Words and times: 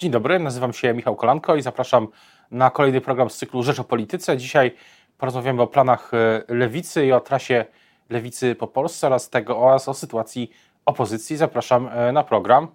Dzień 0.00 0.10
dobry, 0.10 0.38
nazywam 0.38 0.72
się 0.72 0.94
Michał 0.94 1.16
Kolanko 1.16 1.56
i 1.56 1.62
zapraszam 1.62 2.08
na 2.50 2.70
kolejny 2.70 3.00
program 3.00 3.30
z 3.30 3.36
cyklu 3.36 3.62
Rzecz 3.62 3.80
o 3.80 3.84
Polityce. 3.84 4.36
Dzisiaj 4.36 4.74
porozmawiamy 5.18 5.62
o 5.62 5.66
planach 5.66 6.14
e, 6.14 6.54
lewicy 6.54 7.06
i 7.06 7.12
o 7.12 7.20
trasie 7.20 7.64
lewicy 8.10 8.54
po 8.54 8.66
Polsce 8.66 9.06
oraz 9.06 9.30
tego 9.30 9.58
oraz 9.58 9.88
o 9.88 9.94
sytuacji 9.94 10.50
opozycji. 10.84 11.36
Zapraszam 11.36 11.88
e, 11.88 12.12
na 12.12 12.24
program. 12.24 12.68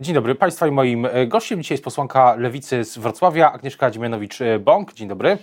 Dzień 0.00 0.14
dobry 0.14 0.34
Państwa 0.34 0.66
i 0.66 0.70
moim 0.70 1.06
e, 1.06 1.26
gościem 1.26 1.62
dzisiaj 1.62 1.74
jest 1.74 1.84
posłanka 1.84 2.34
lewicy 2.34 2.84
z 2.84 2.98
Wrocławia, 2.98 3.52
Agnieszka 3.52 3.90
Dziemianowicz-Bąk. 3.90 4.92
Dzień 4.94 5.08
dobry. 5.08 5.38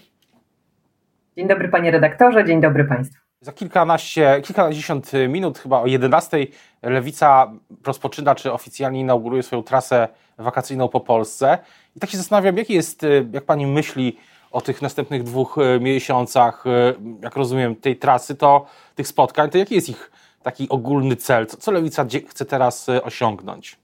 Dzień 1.37 1.47
dobry 1.47 1.69
panie 1.69 1.91
redaktorze, 1.91 2.45
dzień 2.45 2.61
dobry 2.61 2.85
Państwu. 2.85 3.28
Za 3.41 3.51
kilkanaście, 3.51 4.41
kilkadziesiąt 4.41 5.11
minut, 5.29 5.59
chyba 5.59 5.81
o 5.81 5.87
11, 5.87 6.37
Lewica 6.83 7.51
rozpoczyna, 7.85 8.35
czy 8.35 8.53
oficjalnie 8.53 8.99
inauguruje 8.99 9.43
swoją 9.43 9.63
trasę 9.63 10.07
wakacyjną 10.37 10.87
po 10.87 10.99
Polsce. 10.99 11.57
I 11.95 11.99
tak 11.99 12.09
się 12.09 12.17
zastanawiam, 12.17 12.57
jaki 12.57 12.73
jest, 12.73 13.05
jak 13.31 13.43
Pani 13.43 13.67
myśli 13.67 14.19
o 14.51 14.61
tych 14.61 14.81
następnych 14.81 15.23
dwóch 15.23 15.57
e, 15.57 15.79
miesiącach, 15.79 16.63
e, 16.67 16.93
jak 17.21 17.35
rozumiem, 17.35 17.75
tej 17.75 17.95
trasy, 17.95 18.35
to 18.35 18.65
tych 18.95 19.07
spotkań, 19.07 19.49
to 19.49 19.57
jaki 19.57 19.75
jest 19.75 19.89
ich 19.89 20.11
taki 20.43 20.69
ogólny 20.69 21.15
cel? 21.15 21.45
Co, 21.45 21.57
co 21.57 21.71
Lewica 21.71 22.05
chce 22.29 22.45
teraz 22.45 22.87
osiągnąć? 23.03 23.77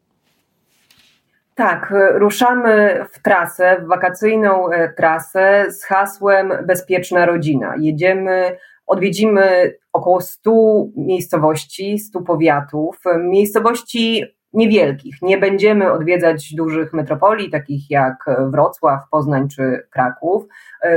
Tak, 1.55 1.93
ruszamy 2.13 3.05
w 3.11 3.19
trasę, 3.19 3.81
w 3.81 3.87
wakacyjną 3.87 4.69
trasę 4.97 5.65
z 5.69 5.83
hasłem 5.83 6.53
Bezpieczna 6.65 7.25
Rodzina. 7.25 7.73
Jedziemy 7.79 8.57
Odwiedzimy 8.87 9.73
około 9.93 10.21
100 10.21 10.51
miejscowości, 10.95 11.99
100 11.99 12.21
powiatów, 12.21 12.97
miejscowości 13.19 14.25
niewielkich. 14.53 15.15
Nie 15.21 15.37
będziemy 15.37 15.91
odwiedzać 15.91 16.53
dużych 16.55 16.93
metropolii, 16.93 17.49
takich 17.49 17.91
jak 17.91 18.15
Wrocław, 18.51 19.01
Poznań 19.11 19.47
czy 19.49 19.87
Kraków. 19.89 20.43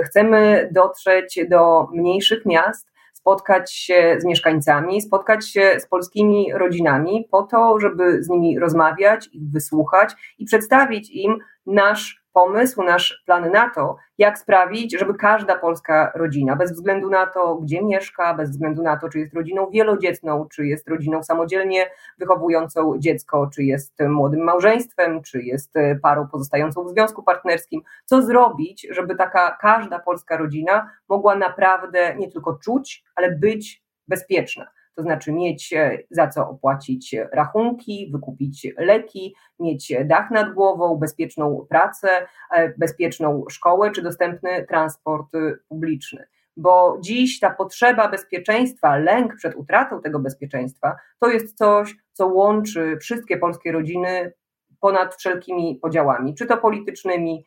Chcemy 0.04 0.68
dotrzeć 0.72 1.40
do 1.50 1.86
mniejszych 1.92 2.46
miast, 2.46 2.88
spotkać 3.12 3.74
się 3.74 4.16
z 4.18 4.24
mieszkańcami, 4.24 5.00
spotkać 5.02 5.48
się 5.48 5.72
z 5.78 5.86
polskimi 5.86 6.52
rodzinami, 6.54 7.28
po 7.30 7.42
to, 7.42 7.80
żeby 7.80 8.22
z 8.22 8.28
nimi 8.28 8.58
rozmawiać, 8.58 9.28
ich 9.32 9.50
wysłuchać 9.50 10.14
i 10.38 10.44
przedstawić 10.44 11.10
im 11.10 11.38
nasz 11.66 12.24
pomysł, 12.38 12.82
nasz 12.82 13.22
plan 13.26 13.50
na 13.50 13.70
to, 13.70 13.96
jak 14.18 14.38
sprawić, 14.38 14.98
żeby 14.98 15.14
każda 15.14 15.58
polska 15.58 16.12
rodzina, 16.14 16.56
bez 16.56 16.72
względu 16.72 17.10
na 17.10 17.26
to, 17.26 17.54
gdzie 17.56 17.82
mieszka, 17.82 18.34
bez 18.34 18.50
względu 18.50 18.82
na 18.82 18.96
to, 18.96 19.08
czy 19.08 19.18
jest 19.18 19.34
rodziną 19.34 19.70
wielodzietną, 19.70 20.46
czy 20.52 20.66
jest 20.66 20.88
rodziną 20.88 21.22
samodzielnie 21.22 21.90
wychowującą 22.18 22.98
dziecko, 22.98 23.50
czy 23.54 23.62
jest 23.62 23.94
młodym 24.08 24.44
małżeństwem, 24.44 25.22
czy 25.22 25.42
jest 25.42 25.74
parą 26.02 26.28
pozostającą 26.28 26.84
w 26.84 26.90
związku 26.90 27.22
partnerskim, 27.22 27.82
co 28.04 28.22
zrobić, 28.22 28.86
żeby 28.90 29.16
taka 29.16 29.56
każda 29.60 29.98
polska 29.98 30.36
rodzina 30.36 30.90
mogła 31.08 31.36
naprawdę 31.36 32.16
nie 32.16 32.30
tylko 32.32 32.58
czuć, 32.62 33.04
ale 33.14 33.30
być 33.30 33.82
bezpieczna 34.08 34.66
to 34.98 35.02
znaczy 35.02 35.32
mieć 35.32 35.72
e, 35.72 35.98
za 36.10 36.28
co 36.28 36.48
opłacić 36.48 37.16
rachunki, 37.32 38.10
wykupić 38.12 38.66
leki, 38.78 39.34
mieć 39.60 39.92
dach 40.04 40.30
nad 40.30 40.54
głową, 40.54 40.96
bezpieczną 40.96 41.66
pracę, 41.68 42.08
e, 42.54 42.68
bezpieczną 42.78 43.44
szkołę 43.50 43.90
czy 43.90 44.02
dostępny 44.02 44.66
transport 44.68 45.34
e, 45.34 45.38
publiczny 45.68 46.26
bo 46.60 46.98
dziś 47.00 47.40
ta 47.40 47.50
potrzeba 47.50 48.08
bezpieczeństwa, 48.08 48.96
lęk 48.96 49.36
przed 49.36 49.54
utratą 49.56 50.00
tego 50.00 50.18
bezpieczeństwa, 50.18 50.96
to 51.20 51.28
jest 51.28 51.58
coś, 51.58 51.96
co 52.12 52.26
łączy 52.26 52.96
wszystkie 53.00 53.36
polskie 53.36 53.72
rodziny 53.72 54.32
ponad 54.80 55.14
wszelkimi 55.14 55.78
podziałami, 55.82 56.34
czy 56.34 56.46
to 56.46 56.56
politycznymi, 56.56 57.44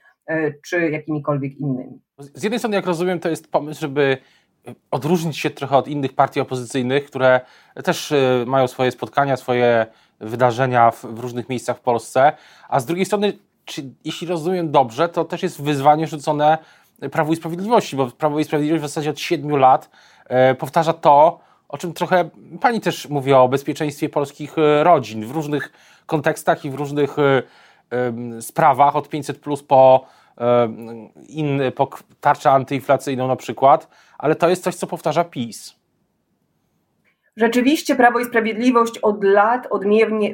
czy 0.66 0.90
jakimikolwiek 0.90 1.56
innymi. 1.56 2.02
Z 2.18 2.44
jednej 2.44 2.60
strony, 2.60 2.76
jak 2.76 2.86
rozumiem, 2.86 3.20
to 3.20 3.30
jest 3.30 3.52
pomysł, 3.52 3.82
żeby 3.82 4.18
odróżnić 4.92 5.38
się 5.38 5.50
trochę 5.50 5.78
od 5.78 5.88
innych 5.88 6.14
partii 6.14 6.40
opozycyjnych, 6.40 7.06
które 7.06 7.42
też 7.84 8.12
y, 8.12 8.44
mają 8.48 8.68
swoje 8.68 8.92
spotkania, 8.92 9.38
swoje 9.38 9.86
wydarzenia 10.20 10.92
w, 10.92 11.06
w 11.06 11.20
różnych 11.20 11.50
miejscach 11.50 11.78
w 11.78 11.82
Polsce, 11.82 12.34
a 12.70 12.80
z 12.80 12.86
drugiej 12.86 13.06
strony, 13.06 13.34
czy, 13.66 13.84
jeśli 14.06 14.28
rozumiem 14.28 14.72
dobrze, 14.72 15.10
to 15.10 15.26
też 15.26 15.44
jest 15.44 15.62
wyzwanie 15.62 16.08
rzucone 16.08 16.58
Prawu 17.12 17.34
i 17.34 17.36
Sprawiedliwości, 17.36 17.96
bo 17.96 18.08
Prawo 18.08 18.40
i 18.40 18.44
Sprawiedliwość 18.44 18.84
w 18.84 18.88
zasadzie 18.88 19.10
od 19.10 19.20
siedmiu 19.20 19.56
lat 19.56 19.90
e, 20.28 20.56
powtarza 20.56 20.94
to, 20.94 21.40
o 21.70 21.78
czym 21.78 21.94
trochę 21.94 22.30
pani 22.62 22.82
też 22.82 23.10
mówi 23.10 23.34
o 23.34 23.48
bezpieczeństwie 23.48 24.10
polskich 24.10 24.58
e, 24.58 24.84
rodzin 24.84 25.26
w 25.26 25.32
różnych 25.32 25.72
kontekstach 26.06 26.66
i 26.66 26.70
w 26.70 26.76
różnych 26.76 27.16
e, 27.20 27.44
sprawach, 28.42 28.96
od 28.96 29.10
500 29.10 29.40
plus 29.40 29.64
po, 29.64 30.06
inny, 31.28 31.72
po 31.72 31.90
tarczę 32.22 32.52
antyinflacyjną 32.52 33.28
na 33.28 33.36
przykład 33.36 33.88
ale 34.22 34.36
to 34.36 34.50
jest 34.50 34.64
coś, 34.64 34.76
co 34.76 34.88
powtarza 34.88 35.24
PiS. 35.24 35.76
Rzeczywiście 37.38 37.96
Prawo 37.96 38.20
i 38.20 38.26
Sprawiedliwość 38.26 39.00
od 39.00 39.24
lat 39.24 39.68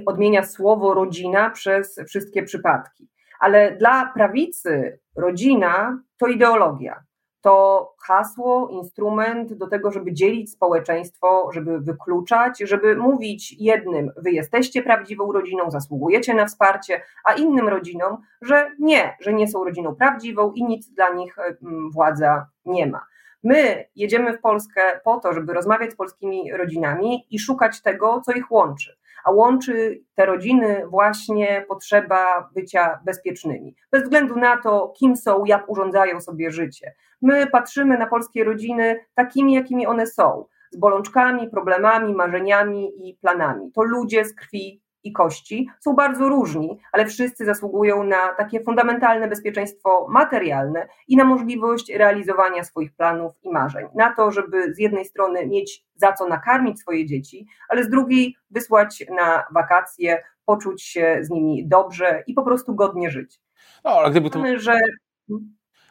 odmienia, 0.06 0.44
słowo 0.44 0.94
rodzina 0.94 1.50
przez 1.50 2.00
wszystkie 2.08 2.44
przypadki. 2.44 3.08
Ale 3.40 3.76
dla 3.76 4.12
prawicy 4.14 5.00
rodzina 5.16 6.00
to 6.18 6.28
ideologia. 6.28 7.04
To 7.42 7.94
hasło, 8.02 8.70
instrument 8.70 9.54
do 9.54 9.68
tego, 9.68 9.92
żeby 9.92 10.14
dzielić 10.14 10.52
społeczeństwo, 10.52 11.50
żeby 11.54 11.80
wykluczać, 11.80 12.60
żeby 12.60 12.96
mówić 12.96 13.56
jednym, 13.60 14.12
wy 14.18 14.32
jesteście 14.32 14.84
prawdziwą 14.84 15.32
rodziną, 15.32 15.72
zasługujecie 15.72 16.34
na 16.34 16.46
wsparcie, 16.46 17.02
a 17.26 17.34
innym 17.34 17.68
rodzinom, 17.68 18.18
że 18.42 18.72
nie, 18.80 19.16
że 19.22 19.34
nie 19.34 19.48
są 19.48 19.64
rodziną 19.64 19.96
prawdziwą 19.96 20.52
i 20.52 20.64
nic 20.64 20.90
dla 20.90 21.14
nich 21.14 21.38
mm, 21.40 21.92
władza 21.92 22.48
nie 22.66 22.88
ma. 22.88 23.06
My 23.44 23.86
jedziemy 23.96 24.38
w 24.38 24.42
Polskę 24.42 25.00
po 25.04 25.20
to, 25.20 25.34
żeby 25.34 25.54
rozmawiać 25.54 25.92
z 25.92 25.96
polskimi 25.96 26.52
rodzinami 26.52 27.28
i 27.30 27.40
szukać 27.40 27.82
tego, 27.82 28.22
co 28.26 28.32
ich 28.32 28.52
łączy. 28.52 28.98
A 29.24 29.32
łączy 29.32 30.02
te 30.16 30.26
rodziny 30.26 30.84
właśnie 30.90 31.66
potrzeba 31.68 32.50
bycia 32.56 33.00
bezpiecznymi. 33.06 33.76
Bez 33.92 34.04
względu 34.04 34.36
na 34.36 34.58
to, 34.58 34.94
kim 35.00 35.16
są, 35.16 35.46
jak 35.46 35.70
urządzają 35.70 36.22
sobie 36.22 36.52
życie. 36.52 36.94
My 37.22 37.48
patrzymy 37.48 37.98
na 37.98 38.08
polskie 38.08 38.44
rodziny 38.44 39.06
takimi, 39.16 39.54
jakimi 39.54 39.88
one 39.88 40.08
są 40.08 40.46
z 40.72 40.78
bolączkami, 40.78 41.50
problemami, 41.50 42.14
marzeniami 42.14 43.10
i 43.10 43.18
planami. 43.22 43.72
To 43.72 43.84
ludzie 43.84 44.26
z 44.26 44.36
krwi 44.36 44.82
i 45.08 45.12
kości 45.12 45.68
są 45.80 45.94
bardzo 45.94 46.30
różni, 46.30 46.80
ale 46.92 47.06
wszyscy 47.06 47.46
zasługują 47.46 48.04
na 48.04 48.34
takie 48.34 48.64
fundamentalne 48.64 49.28
bezpieczeństwo 49.28 50.08
materialne 50.10 50.88
i 51.08 51.18
na 51.18 51.24
możliwość 51.24 51.92
realizowania 51.94 52.64
swoich 52.64 52.96
planów 52.96 53.34
i 53.44 53.50
marzeń. 53.50 53.88
Na 53.96 54.16
to, 54.16 54.32
żeby 54.32 54.74
z 54.74 54.80
jednej 54.80 55.06
strony 55.06 55.48
mieć 55.48 55.86
za 55.96 56.14
co 56.14 56.28
nakarmić 56.28 56.80
swoje 56.80 57.06
dzieci, 57.06 57.48
ale 57.70 57.84
z 57.84 57.90
drugiej 57.90 58.36
wysłać 58.52 59.06
na 59.16 59.44
wakacje, 59.54 60.24
poczuć 60.46 60.84
się 60.84 61.20
z 61.22 61.30
nimi 61.30 61.68
dobrze 61.68 62.24
i 62.28 62.34
po 62.34 62.44
prostu 62.44 62.76
godnie 62.76 63.12
żyć. 63.12 63.40
No, 63.84 63.92
ale 63.92 64.12
gdyby 64.12 64.30
to... 64.30 64.44
Że... 64.58 64.80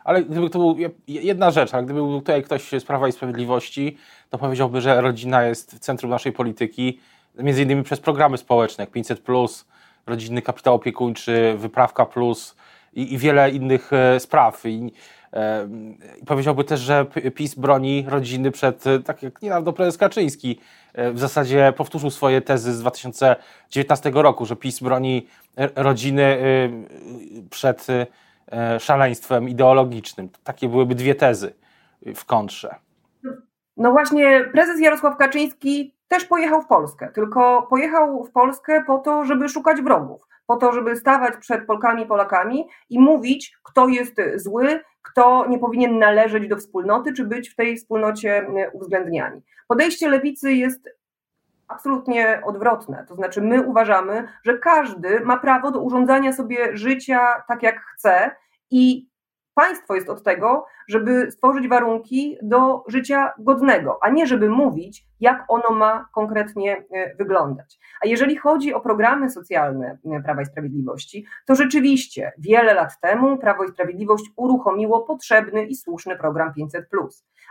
Ale 0.04 0.22
gdyby 0.22 0.50
to 0.50 0.58
był 0.58 0.76
jedna 1.06 1.50
rzecz, 1.50 1.74
ale 1.74 1.84
gdyby 1.84 2.00
był 2.00 2.18
tutaj 2.20 2.42
ktoś 2.42 2.70
z 2.70 2.84
Prawa 2.84 3.08
i 3.08 3.12
Sprawiedliwości, 3.12 3.96
to 4.30 4.38
powiedziałby, 4.38 4.80
że 4.80 5.00
rodzina 5.00 5.44
jest 5.44 5.74
w 5.74 5.78
centrum 5.78 6.10
naszej 6.10 6.32
polityki 6.32 7.00
między 7.38 7.62
innymi 7.62 7.82
przez 7.82 8.00
programy 8.00 8.38
społeczne, 8.38 8.82
jak 8.82 8.90
500, 8.90 9.22
rodzinny 10.06 10.42
kapitał 10.42 10.74
opiekuńczy, 10.74 11.54
wyprawka 11.58 12.06
plus 12.06 12.56
i, 12.92 13.14
i 13.14 13.18
wiele 13.18 13.50
innych 13.50 13.92
e, 13.92 14.20
spraw. 14.20 14.66
I, 14.66 14.92
e, 15.32 15.68
powiedziałby 16.26 16.64
też, 16.64 16.80
że 16.80 17.06
PiS 17.34 17.54
broni 17.54 18.04
rodziny 18.08 18.50
przed, 18.50 18.86
e, 18.86 19.00
tak 19.00 19.22
jak 19.22 19.42
niedawno 19.42 19.72
prezes 19.72 19.98
Kaczyński 19.98 20.60
w 21.12 21.18
zasadzie 21.18 21.72
powtórzył 21.76 22.10
swoje 22.10 22.40
tezy 22.40 22.74
z 22.74 22.80
2019 22.80 24.10
roku, 24.14 24.46
że 24.46 24.56
PiS 24.56 24.80
broni 24.80 25.26
rodziny 25.74 26.38
przed 27.50 27.86
szaleństwem 28.78 29.48
ideologicznym. 29.48 30.28
Takie 30.44 30.68
byłyby 30.68 30.94
dwie 30.94 31.14
tezy 31.14 31.54
w 32.14 32.24
kontrze. 32.24 32.74
No 33.76 33.92
właśnie, 33.92 34.44
prezes 34.52 34.80
Jarosław 34.80 35.16
Kaczyński 35.16 35.95
też 36.08 36.24
pojechał 36.24 36.62
w 36.62 36.66
Polskę, 36.66 37.10
tylko 37.14 37.66
pojechał 37.70 38.24
w 38.24 38.32
Polskę 38.32 38.84
po 38.86 38.98
to, 38.98 39.24
żeby 39.24 39.48
szukać 39.48 39.82
wrogów, 39.82 40.22
po 40.46 40.56
to, 40.56 40.72
żeby 40.72 40.96
stawać 40.96 41.36
przed 41.36 41.66
Polkami 41.66 42.02
i 42.02 42.06
Polakami 42.06 42.68
i 42.90 42.98
mówić, 43.00 43.56
kto 43.62 43.88
jest 43.88 44.14
zły, 44.36 44.80
kto 45.02 45.46
nie 45.48 45.58
powinien 45.58 45.98
należeć 45.98 46.48
do 46.48 46.56
wspólnoty, 46.56 47.12
czy 47.12 47.24
być 47.24 47.48
w 47.48 47.56
tej 47.56 47.76
wspólnocie 47.76 48.46
uwzględniani. 48.72 49.42
Podejście 49.68 50.08
lewicy 50.08 50.52
jest 50.52 50.88
absolutnie 51.68 52.42
odwrotne. 52.44 53.04
To 53.08 53.14
znaczy, 53.14 53.42
my 53.42 53.62
uważamy, 53.62 54.28
że 54.44 54.58
każdy 54.58 55.20
ma 55.20 55.36
prawo 55.36 55.70
do 55.70 55.80
urządzania 55.80 56.32
sobie 56.32 56.76
życia 56.76 57.42
tak, 57.48 57.62
jak 57.62 57.80
chce 57.80 58.30
i 58.70 59.08
Państwo 59.56 59.94
jest 59.94 60.08
od 60.08 60.22
tego, 60.22 60.66
żeby 60.88 61.30
stworzyć 61.30 61.68
warunki 61.68 62.36
do 62.42 62.84
życia 62.88 63.32
godnego, 63.38 63.98
a 64.02 64.10
nie 64.10 64.26
żeby 64.26 64.48
mówić, 64.48 65.04
jak 65.20 65.44
ono 65.48 65.70
ma 65.70 66.08
konkretnie 66.14 66.76
e, 66.76 67.14
wyglądać. 67.14 67.78
A 68.00 68.06
jeżeli 68.06 68.36
chodzi 68.36 68.74
o 68.74 68.80
programy 68.80 69.30
socjalne 69.30 69.98
e, 70.04 70.22
Prawa 70.22 70.42
i 70.42 70.46
Sprawiedliwości, 70.46 71.26
to 71.46 71.54
rzeczywiście 71.54 72.32
wiele 72.38 72.74
lat 72.74 73.00
temu 73.00 73.38
Prawo 73.38 73.64
i 73.64 73.68
Sprawiedliwość 73.68 74.24
uruchomiło 74.36 75.02
potrzebny 75.02 75.66
i 75.66 75.74
słuszny 75.74 76.16
program 76.16 76.54
500. 76.54 76.88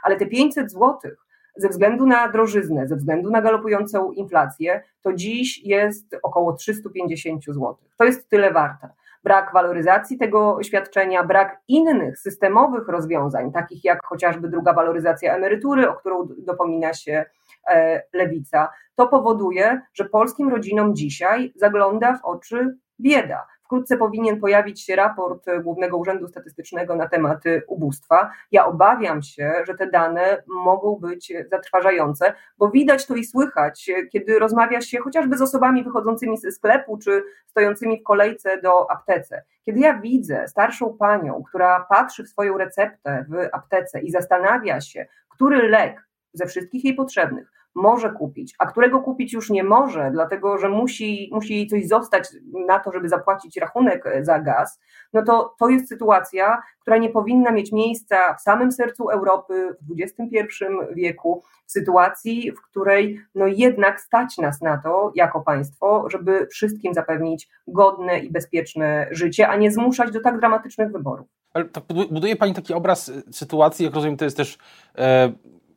Ale 0.04 0.16
te 0.16 0.26
500 0.26 0.72
złotych 0.72 1.26
ze 1.58 1.70
względu 1.70 2.08
na 2.08 2.28
drożyznę, 2.28 2.88
ze 2.88 2.96
względu 2.96 3.30
na 3.30 3.42
galopującą 3.42 4.12
inflację, 4.12 4.84
to 5.02 5.14
dziś 5.14 5.64
jest 5.64 6.16
około 6.24 6.54
350 6.54 7.46
zł. 7.46 7.76
To 7.98 8.06
jest 8.06 8.30
tyle 8.30 8.52
warte 8.52 8.90
brak 9.26 9.54
waloryzacji 9.54 10.18
tego 10.18 10.58
świadczenia, 10.64 11.24
brak 11.24 11.62
innych 11.68 12.20
systemowych 12.20 12.88
rozwiązań, 12.88 13.52
takich 13.52 13.84
jak 13.84 14.00
chociażby 14.06 14.50
druga 14.50 14.74
waloryzacja 14.74 15.36
emerytury, 15.36 15.90
o 15.90 15.94
którą 15.94 16.28
dopomina 16.38 16.94
się 16.94 17.26
e, 17.70 18.04
lewica, 18.14 18.70
to 18.96 19.08
powoduje, 19.08 19.82
że 19.94 20.06
polskim 20.06 20.50
rodzinom 20.50 20.96
dzisiaj 20.96 21.54
zagląda 21.56 22.18
w 22.18 22.26
oczy 22.26 22.78
bieda. 23.00 23.48
Wkrótce 23.66 23.98
powinien 23.98 24.40
pojawić 24.40 24.82
się 24.82 24.96
raport 24.96 25.46
Głównego 25.64 25.98
Urzędu 25.98 26.28
Statystycznego 26.28 26.96
na 26.96 27.08
temat 27.08 27.44
ubóstwa. 27.68 28.32
Ja 28.52 28.66
obawiam 28.66 29.22
się, 29.22 29.54
że 29.68 29.76
te 29.76 29.88
dane 29.88 30.44
mogą 30.48 30.96
być 30.96 31.34
zatrważające, 31.52 32.34
bo 32.58 32.70
widać 32.70 33.06
to 33.06 33.16
i 33.16 33.24
słychać, 33.24 33.92
kiedy 34.12 34.40
rozmawia 34.40 34.82
się 34.82 35.00
chociażby 35.00 35.38
z 35.38 35.42
osobami 35.42 35.84
wychodzącymi 35.84 36.38
ze 36.38 36.52
sklepu 36.52 36.98
czy 36.98 37.24
stojącymi 37.48 38.00
w 38.00 38.04
kolejce 38.04 38.62
do 38.62 38.92
aptece. 38.92 39.44
Kiedy 39.66 39.80
ja 39.80 40.00
widzę 40.00 40.48
starszą 40.48 40.98
panią, 40.98 41.44
która 41.48 41.86
patrzy 41.90 42.24
w 42.24 42.30
swoją 42.30 42.58
receptę 42.58 43.26
w 43.30 43.50
aptece 43.52 44.02
i 44.02 44.12
zastanawia 44.12 44.82
się, 44.82 45.06
który 45.30 45.70
lek 45.70 46.08
ze 46.34 46.46
wszystkich 46.46 46.86
jej 46.86 46.94
potrzebnych 46.94 47.52
może 47.76 48.10
kupić, 48.10 48.56
a 48.60 48.66
którego 48.66 49.02
kupić 49.02 49.34
już 49.34 49.50
nie 49.50 49.64
może, 49.64 50.12
dlatego 50.12 50.58
że 50.58 50.70
musi, 50.70 51.30
musi 51.32 51.56
jej 51.56 51.68
coś 51.68 51.88
zostać 51.88 52.30
na 52.68 52.80
to, 52.80 52.92
żeby 52.92 53.10
zapłacić 53.10 53.58
rachunek 53.58 54.06
za 54.22 54.40
gaz, 54.40 54.80
no 55.14 55.24
to 55.24 55.56
to 55.60 55.70
jest 55.70 55.90
sytuacja, 55.90 56.62
która 56.82 56.98
nie 56.98 57.10
powinna 57.10 57.52
mieć 57.52 57.72
miejsca 57.72 58.34
w 58.34 58.42
samym 58.42 58.72
sercu 58.72 59.10
Europy 59.10 59.76
w 59.82 60.02
XXI 60.02 60.66
wieku, 60.96 61.44
w 61.68 61.72
sytuacji, 61.72 62.52
w 62.52 62.62
której 62.62 63.20
no 63.36 63.48
jednak 63.48 64.02
stać 64.02 64.38
nas 64.38 64.62
na 64.62 64.78
to 64.78 65.12
jako 65.16 65.42
państwo, 65.42 66.06
żeby 66.10 66.48
wszystkim 66.48 66.94
zapewnić 66.94 67.50
godne 67.68 68.20
i 68.20 68.32
bezpieczne 68.32 69.08
życie, 69.12 69.48
a 69.48 69.56
nie 69.56 69.72
zmuszać 69.72 70.12
do 70.12 70.22
tak 70.22 70.40
dramatycznych 70.40 70.92
wyborów. 70.92 71.28
Ale 71.54 71.66
tak 71.66 71.84
buduje 72.12 72.36
Pani 72.36 72.54
taki 72.54 72.74
obraz 72.74 73.12
sytuacji, 73.32 73.86
jak 73.86 73.94
rozumiem, 73.94 74.18
to 74.18 74.26
jest 74.26 74.38
też 74.38 74.58
e, 74.98 75.32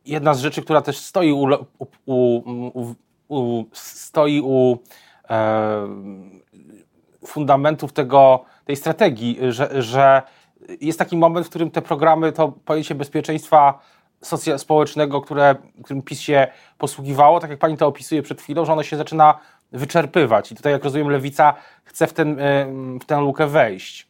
jedna 0.09 0.33
z 0.33 0.39
rzeczy, 0.39 0.61
która 0.61 0.81
też 0.81 0.97
stoi 0.97 1.31
u, 1.31 1.47
u, 1.77 1.85
u, 2.05 2.95
u 3.27 3.65
stoi 3.73 4.41
u 4.41 4.77
e, 5.29 5.87
fundamentów 7.25 7.93
tego, 7.93 8.45
tej 8.65 8.75
strategii, 8.75 9.37
że, 9.49 9.81
że 9.81 10.21
jest 10.81 10.99
taki 10.99 11.17
moment, 11.17 11.45
w 11.45 11.49
którym 11.49 11.71
te 11.71 11.81
programy, 11.81 12.31
to 12.31 12.51
pojęcie 12.65 12.95
bezpieczeństwa 12.95 13.79
społecznego, 14.57 15.21
które, 15.21 15.55
którym 15.83 16.01
PiS 16.01 16.19
się 16.19 16.47
posługiwało, 16.77 17.39
tak 17.39 17.49
jak 17.49 17.59
pani 17.59 17.77
to 17.77 17.87
opisuje 17.87 18.21
przed 18.21 18.41
chwilą, 18.41 18.65
że 18.65 18.73
ono 18.73 18.83
się 18.83 18.97
zaczyna 18.97 19.39
wyczerpywać. 19.71 20.51
I 20.51 20.55
tutaj, 20.55 20.73
jak 20.73 20.83
rozumiem, 20.83 21.09
lewica 21.09 21.53
chce 21.83 22.07
w, 22.07 22.13
ten, 22.13 22.37
w 23.01 23.05
tę 23.05 23.21
lukę 23.21 23.47
wejść. 23.47 24.08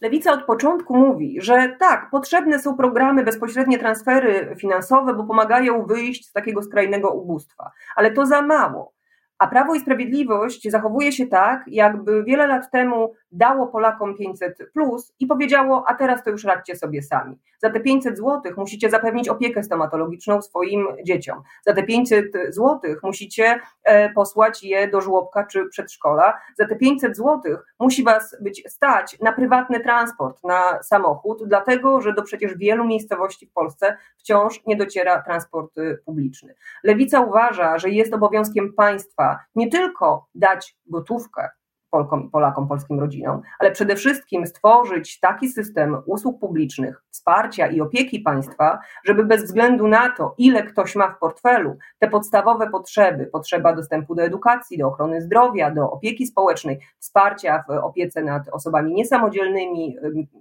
Lewica 0.00 0.32
od 0.32 0.44
początku 0.44 0.96
mówi, 0.96 1.36
że 1.40 1.76
tak, 1.78 2.10
potrzebne 2.10 2.58
są 2.58 2.76
programy, 2.76 3.24
bezpośrednie 3.24 3.78
transfery 3.78 4.56
finansowe, 4.56 5.14
bo 5.14 5.24
pomagają 5.24 5.86
wyjść 5.86 6.26
z 6.28 6.32
takiego 6.32 6.62
skrajnego 6.62 7.10
ubóstwa, 7.10 7.70
ale 7.96 8.10
to 8.10 8.26
za 8.26 8.42
mało. 8.42 8.92
A 9.38 9.46
Prawo 9.46 9.74
i 9.74 9.80
Sprawiedliwość 9.80 10.70
zachowuje 10.70 11.12
się 11.12 11.26
tak, 11.26 11.64
jakby 11.66 12.24
wiele 12.24 12.46
lat 12.46 12.70
temu 12.70 13.14
dało 13.32 13.66
Polakom 13.66 14.16
500 14.16 14.58
plus 14.72 15.12
i 15.18 15.26
powiedziało, 15.26 15.84
a 15.86 15.94
teraz 15.94 16.24
to 16.24 16.30
już 16.30 16.44
radźcie 16.44 16.76
sobie 16.76 17.02
sami. 17.02 17.38
Za 17.58 17.70
te 17.70 17.80
500 17.80 18.16
zł 18.16 18.52
musicie 18.56 18.90
zapewnić 18.90 19.28
opiekę 19.28 19.62
stomatologiczną 19.62 20.42
swoim 20.42 20.86
dzieciom. 21.04 21.42
Za 21.66 21.74
te 21.74 21.82
500 21.82 22.26
zł 22.48 22.80
musicie 23.02 23.60
e, 23.84 24.12
posłać 24.12 24.62
je 24.62 24.88
do 24.88 25.00
żłobka 25.00 25.46
czy 25.46 25.66
przedszkola. 25.66 26.34
Za 26.58 26.66
te 26.66 26.76
500 26.76 27.16
zł 27.16 27.56
musi 27.78 28.04
was 28.04 28.36
być 28.40 28.62
stać 28.68 29.16
na 29.20 29.32
prywatny 29.32 29.80
transport, 29.80 30.44
na 30.44 30.82
samochód, 30.82 31.42
dlatego 31.46 32.00
że 32.00 32.12
do 32.12 32.22
przecież 32.22 32.54
wielu 32.56 32.84
miejscowości 32.84 33.46
w 33.46 33.52
Polsce 33.52 33.96
wciąż 34.16 34.66
nie 34.66 34.76
dociera 34.76 35.22
transport 35.22 35.78
y, 35.78 35.98
publiczny. 36.04 36.54
Lewica 36.84 37.20
uważa, 37.20 37.78
że 37.78 37.90
jest 37.90 38.14
obowiązkiem 38.14 38.72
państwa 38.72 39.38
nie 39.54 39.70
tylko 39.70 40.26
dać 40.34 40.76
gotówkę, 40.86 41.48
Polkom 41.90 42.30
Polakom, 42.30 42.68
polskim 42.68 43.00
rodzinom, 43.00 43.42
ale 43.58 43.70
przede 43.70 43.96
wszystkim 43.96 44.46
stworzyć 44.46 45.20
taki 45.20 45.48
system 45.48 45.96
usług 46.06 46.40
publicznych, 46.40 47.02
wsparcia 47.10 47.66
i 47.66 47.80
opieki 47.80 48.20
państwa, 48.20 48.78
żeby 49.04 49.24
bez 49.24 49.44
względu 49.44 49.88
na 49.88 50.10
to, 50.10 50.34
ile 50.38 50.62
ktoś 50.62 50.96
ma 50.96 51.08
w 51.08 51.18
portfelu, 51.18 51.76
te 51.98 52.08
podstawowe 52.08 52.70
potrzeby, 52.70 53.26
potrzeba 53.26 53.76
dostępu 53.76 54.14
do 54.14 54.22
edukacji, 54.22 54.78
do 54.78 54.88
ochrony 54.88 55.22
zdrowia, 55.22 55.70
do 55.70 55.90
opieki 55.90 56.26
społecznej, 56.26 56.80
wsparcia 56.98 57.64
w 57.68 57.70
opiece 57.70 58.22
nad 58.22 58.48
osobami 58.48 58.94
niesamodzielnymi, 58.94 59.96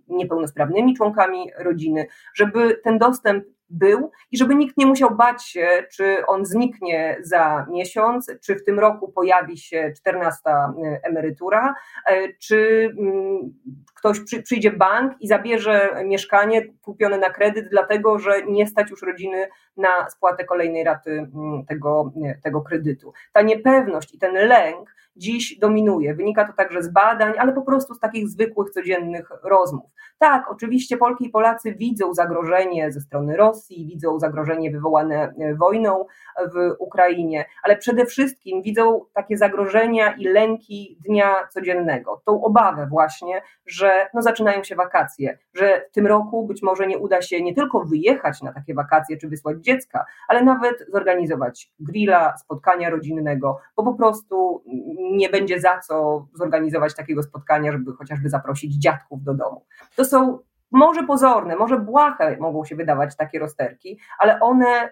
niepełnosprawnymi 0.08 0.96
członkami 0.96 1.52
rodziny, 1.60 2.08
żeby 2.34 2.82
ten 2.84 2.98
dostęp 2.98 3.44
był 3.70 4.12
i 4.32 4.38
żeby 4.38 4.56
nikt 4.56 4.78
nie 4.78 4.86
musiał 4.86 5.16
bać 5.16 5.46
się, 5.46 5.84
czy 5.92 6.26
on 6.28 6.46
zniknie 6.46 7.18
za 7.22 7.66
miesiąc, 7.72 8.32
czy 8.42 8.56
w 8.56 8.64
tym 8.64 8.80
roku 8.80 9.12
pojawi 9.12 9.58
się 9.58 9.94
14 9.98 10.50
e, 10.50 10.74
emerytura, 11.04 11.76
e, 12.06 12.34
czy 12.34 12.90
mm, 13.00 13.54
ktoś 13.96 14.20
przyjdzie 14.44 14.72
bank 14.72 15.14
i 15.20 15.28
zabierze 15.28 16.04
mieszkanie 16.06 16.74
kupione 16.82 17.18
na 17.18 17.30
kredyt, 17.30 17.70
dlatego 17.70 18.20
że 18.20 18.46
nie 18.46 18.68
stać 18.68 18.90
już 18.90 19.02
rodziny 19.02 19.48
na 19.78 20.10
spłatę 20.10 20.46
kolejnej 20.46 20.84
raty 20.84 21.12
mm, 21.12 21.66
tego, 21.66 22.12
tego 22.44 22.62
kredytu. 22.62 23.14
Ta 23.34 23.42
niepewność 23.42 24.14
i 24.14 24.20
ten 24.20 24.34
lęk 24.34 24.98
dziś 25.18 25.60
dominuje. 25.60 26.16
Wynika 26.16 26.48
to 26.48 26.54
także 26.54 26.84
z 26.84 26.90
badań, 26.90 27.34
ale 27.38 27.54
po 27.54 27.62
prostu 27.62 27.94
z 27.94 28.00
takich 28.00 28.28
zwykłych, 28.28 28.70
codziennych 28.70 29.32
rozmów. 29.44 29.90
Tak, 30.20 30.52
oczywiście 30.52 30.98
Polki 30.98 31.26
i 31.26 31.30
Polacy 31.30 31.76
widzą 31.76 32.14
zagrożenie 32.14 32.92
ze 32.92 33.02
strony 33.02 33.38
Rosji, 33.38 33.86
widzą 33.86 34.20
zagrożenie 34.20 34.72
wywołane 34.72 35.34
e, 35.40 35.56
wojną 35.56 36.06
w 36.54 36.76
Ukrainie, 36.80 37.46
ale 37.64 37.78
przede 37.78 38.06
wszystkim 38.06 38.62
widzą 38.62 39.06
takie 39.14 39.38
zagrożenia 39.38 40.12
i 40.12 40.24
lęki 40.24 40.98
dnia 41.06 41.48
codziennego. 41.50 42.22
Tą 42.26 42.44
obawę 42.44 42.88
właśnie, 42.90 43.42
że 43.66 44.08
no 44.14 44.22
zaczynają 44.22 44.64
się 44.64 44.76
wakacje, 44.76 45.38
że 45.54 45.86
w 45.90 45.92
tym 45.92 46.08
roku 46.08 46.48
być 46.48 46.62
może 46.62 46.88
nie 46.88 46.98
uda 46.98 47.22
się 47.22 47.42
nie 47.42 47.56
tylko 47.56 47.80
wyjechać 47.80 48.42
na 48.42 48.54
takie 48.54 48.74
wakacje 48.74 49.18
czy 49.18 49.28
wysłać 49.28 49.58
dziecka, 49.58 50.06
ale 50.28 50.44
nawet 50.44 50.86
zorganizować 50.92 51.72
grilla, 51.80 52.38
spotkania 52.38 52.90
rodzinnego, 52.90 53.60
bo 53.76 53.84
po 53.84 53.94
prostu 53.94 54.64
nie 55.12 55.30
będzie 55.30 55.60
za 55.60 55.80
co 55.80 56.28
zorganizować 56.34 56.96
takiego 56.96 57.24
spotkania, 57.24 57.72
żeby 57.72 57.94
chociażby 57.94 58.30
zaprosić 58.30 58.74
dziadków 58.76 59.24
do 59.24 59.34
domu. 59.34 59.66
To 59.96 60.06
są 60.06 60.40
może 60.72 61.04
pozorne, 61.04 61.56
może 61.56 61.80
błahe 61.80 62.38
mogą 62.40 62.66
się 62.66 62.76
wydawać 62.76 63.16
takie 63.16 63.40
rozterki, 63.40 64.00
ale 64.20 64.40
one 64.40 64.90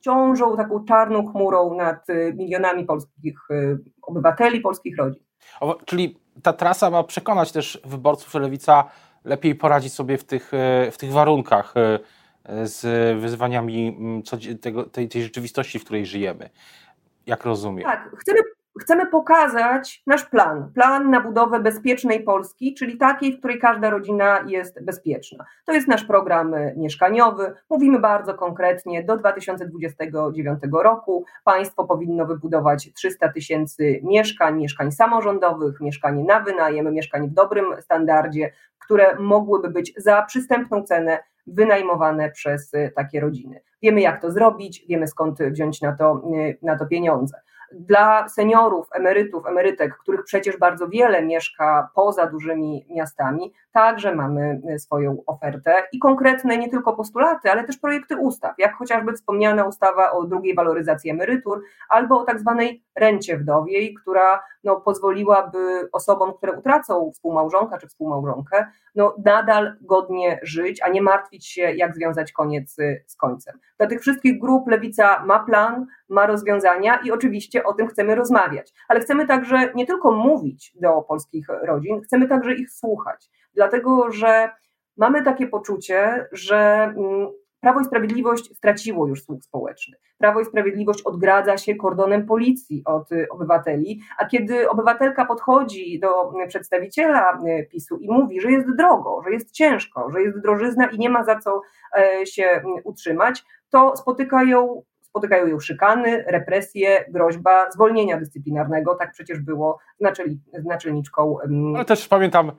ciążą 0.00 0.56
taką 0.56 0.84
czarną 0.84 1.26
chmurą 1.26 1.74
nad 1.74 2.10
y, 2.10 2.34
milionami 2.36 2.84
polskich 2.84 3.38
y, 3.50 3.78
obywateli, 4.02 4.60
polskich 4.60 4.96
rodzin. 4.98 5.22
O, 5.60 5.74
czyli 5.84 6.18
ta 6.42 6.52
trasa 6.52 6.90
ma 6.90 7.04
przekonać 7.04 7.52
też 7.52 7.80
wyborców, 7.84 8.32
że 8.32 8.40
lewica 8.40 8.84
lepiej 9.24 9.54
poradzi 9.54 9.90
sobie 9.90 10.18
w 10.18 10.24
tych, 10.24 10.54
y, 10.54 10.90
w 10.90 10.98
tych 10.98 11.12
warunkach 11.12 11.74
z 12.62 12.80
wyzwaniami 13.20 13.96
mm, 13.98 14.22
tego, 14.60 14.84
tej, 14.84 15.08
tej 15.08 15.22
rzeczywistości, 15.22 15.78
w 15.78 15.84
której 15.84 16.06
żyjemy. 16.06 16.50
Jak 17.26 17.44
rozumiem. 17.44 17.84
Tak, 17.84 18.10
chcemy 18.20 18.40
chcemy 18.80 19.06
pokazać 19.06 20.02
nasz 20.06 20.24
plan, 20.24 20.72
plan 20.74 21.10
na 21.10 21.20
budowę 21.20 21.60
bezpiecznej 21.60 22.22
Polski, 22.22 22.74
czyli 22.74 22.98
takiej, 22.98 23.32
w 23.32 23.38
której 23.38 23.58
każda 23.58 23.90
rodzina 23.90 24.44
jest 24.46 24.84
bezpieczna. 24.84 25.44
To 25.64 25.72
jest 25.72 25.88
nasz 25.88 26.04
program 26.04 26.54
mieszkaniowy. 26.76 27.54
Mówimy 27.70 27.98
bardzo 27.98 28.34
konkretnie, 28.34 29.02
do 29.02 29.16
2029 29.16 30.60
roku 30.82 31.24
państwo 31.44 31.84
powinno 31.84 32.26
wybudować 32.26 32.92
300 32.94 33.32
tysięcy 33.32 34.00
mieszkań, 34.02 34.60
mieszkań 34.60 34.92
samorządowych, 34.92 35.80
mieszkań 35.80 36.22
na 36.22 36.40
wynajem, 36.40 36.92
mieszkań 36.92 37.28
w 37.28 37.32
dobrym 37.32 37.66
standardzie, 37.80 38.50
które 38.78 39.16
mogłyby 39.18 39.70
być 39.70 39.92
za 39.96 40.22
przystępną 40.22 40.82
cenę 40.82 41.18
wynajmowane 41.46 42.30
przez 42.30 42.72
takie 42.96 43.20
rodziny. 43.20 43.60
Wiemy, 43.82 44.00
jak 44.00 44.20
to 44.20 44.30
zrobić, 44.30 44.84
wiemy 44.88 45.06
skąd 45.06 45.38
wziąć 45.38 45.80
na 45.82 45.96
to, 45.96 46.22
na 46.62 46.78
to 46.78 46.86
pieniądze. 46.86 47.40
Dla 47.72 48.28
seniorów, 48.28 48.86
emerytów, 48.92 49.46
emerytek, 49.46 49.98
których 49.98 50.24
przecież 50.24 50.58
bardzo 50.58 50.88
wiele 50.88 51.22
mieszka 51.22 51.90
poza 51.94 52.26
dużymi 52.26 52.86
miastami, 52.90 53.52
także 53.72 54.14
mamy 54.14 54.60
swoją 54.78 55.16
ofertę 55.26 55.82
i 55.92 55.98
konkretne 55.98 56.58
nie 56.58 56.70
tylko 56.70 56.96
postulaty, 56.96 57.50
ale 57.50 57.64
też 57.64 57.78
projekty 57.78 58.16
ustaw, 58.16 58.54
jak 58.58 58.74
chociażby 58.74 59.12
wspomniana 59.12 59.64
ustawa 59.64 60.12
o 60.12 60.24
drugiej 60.24 60.54
waloryzacji 60.54 61.10
emerytur 61.10 61.62
albo 61.88 62.20
o 62.20 62.24
tak 62.24 62.40
zwanej 62.40 62.82
rencie 62.94 63.36
wdowiej, 63.36 63.94
która 63.94 64.42
no, 64.64 64.80
pozwoliłaby 64.80 65.88
osobom, 65.92 66.32
które 66.34 66.52
utracą 66.52 67.10
współmałżonka 67.14 67.78
czy 67.78 67.86
współmałżonkę, 67.86 68.66
no, 68.94 69.14
nadal 69.24 69.76
godnie 69.80 70.40
żyć, 70.42 70.82
a 70.82 70.88
nie 70.88 71.02
martwić 71.02 71.46
się, 71.46 71.62
jak 71.62 71.94
związać 71.94 72.32
koniec 72.32 72.76
z 73.06 73.16
końcem. 73.16 73.58
Dla 73.78 73.86
tych 73.86 74.00
wszystkich 74.00 74.40
grup 74.40 74.68
Lewica 74.68 75.24
ma 75.24 75.38
plan, 75.38 75.86
ma 76.08 76.26
rozwiązania 76.26 76.96
i 77.04 77.10
oczywiście 77.10 77.64
o 77.64 77.72
tym 77.72 77.88
chcemy 77.88 78.14
rozmawiać, 78.14 78.72
ale 78.88 79.00
chcemy 79.00 79.26
także 79.26 79.72
nie 79.74 79.86
tylko 79.86 80.12
mówić 80.12 80.72
do 80.80 81.02
polskich 81.02 81.46
rodzin, 81.62 82.00
chcemy 82.00 82.28
także 82.28 82.54
ich 82.54 82.70
słuchać, 82.70 83.30
dlatego 83.54 84.10
że 84.10 84.50
mamy 84.96 85.22
takie 85.22 85.46
poczucie, 85.46 86.28
że 86.32 86.82
mm, 86.96 87.28
Prawo 87.64 87.80
i 87.80 87.84
Sprawiedliwość 87.84 88.56
straciło 88.56 89.06
już 89.06 89.24
słuch 89.24 89.44
społeczny. 89.44 89.96
Prawo 90.18 90.40
i 90.40 90.44
Sprawiedliwość 90.44 91.02
odgradza 91.02 91.56
się 91.56 91.74
kordonem 91.74 92.26
policji 92.26 92.82
od 92.84 93.12
y, 93.12 93.26
obywateli, 93.30 94.00
a 94.18 94.26
kiedy 94.26 94.70
obywatelka 94.70 95.24
podchodzi 95.24 96.00
do 96.00 96.32
przedstawiciela 96.48 97.38
y, 97.46 97.68
PiSu 97.70 97.96
i 97.96 98.08
mówi, 98.08 98.40
że 98.40 98.52
jest 98.52 98.76
drogo, 98.76 99.22
że 99.24 99.30
jest 99.30 99.50
ciężko, 99.50 100.10
że 100.10 100.22
jest 100.22 100.40
drożyzna 100.42 100.86
i 100.86 100.98
nie 100.98 101.10
ma 101.10 101.24
za 101.24 101.38
co 101.38 101.60
e, 101.98 102.26
się 102.26 102.62
utrzymać, 102.84 103.44
to 103.74 103.96
spotykają 103.96 104.82
spotykają 105.00 105.46
ją 105.46 105.60
szykany, 105.60 106.24
represje, 106.26 107.04
groźba 107.08 107.70
zwolnienia 107.70 108.18
dyscyplinarnego. 108.18 108.94
Tak 108.94 109.12
przecież 109.12 109.40
było 109.40 109.78
z 110.58 110.64
naczelniczką. 110.64 111.36
Ale 111.74 111.84
też 111.84 112.08
pamiętam, 112.08 112.52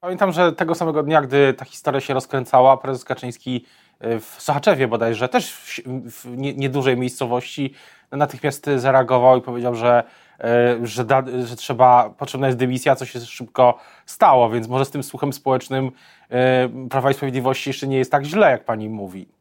pamiętam, 0.00 0.32
że 0.32 0.52
tego 0.52 0.74
samego 0.74 1.02
dnia, 1.02 1.22
gdy 1.22 1.54
ta 1.54 1.64
historia 1.64 2.00
się 2.00 2.14
rozkręcała, 2.14 2.76
prezes 2.76 3.04
Kaczyński 3.04 3.66
w 4.00 4.34
Sochaczewie 4.38 4.88
bodajże, 4.88 5.28
też 5.28 5.52
w, 5.52 5.80
w 6.10 6.36
niedużej 6.36 6.96
miejscowości, 6.96 7.74
natychmiast 8.12 8.70
zareagował 8.76 9.38
i 9.38 9.42
powiedział, 9.42 9.74
że, 9.74 10.04
e, 10.40 10.78
że, 10.82 11.04
da, 11.04 11.22
że 11.44 11.56
trzeba, 11.56 12.10
potrzebna 12.10 12.46
jest 12.46 12.58
dymisja, 12.58 12.96
co 12.96 13.06
się 13.06 13.20
szybko 13.20 13.78
stało, 14.06 14.50
więc 14.50 14.68
może 14.68 14.84
z 14.84 14.90
tym 14.90 15.02
słuchem 15.02 15.32
społecznym 15.32 15.90
e, 16.30 16.68
Prawa 16.90 17.10
i 17.10 17.14
Sprawiedliwości 17.14 17.70
jeszcze 17.70 17.86
nie 17.86 17.98
jest 17.98 18.12
tak 18.12 18.24
źle, 18.24 18.50
jak 18.50 18.64
pani 18.64 18.88
mówi. 18.88 19.35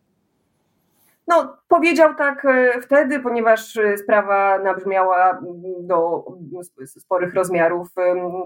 No, 1.27 1.57
powiedział 1.67 2.15
tak 2.15 2.45
e, 2.45 2.81
wtedy, 2.81 3.19
ponieważ 3.19 3.77
e, 3.77 3.97
sprawa 3.97 4.59
nabrzmiała 4.59 5.41
do 5.79 6.25
sporych 6.85 7.33
rozmiarów, 7.33 7.87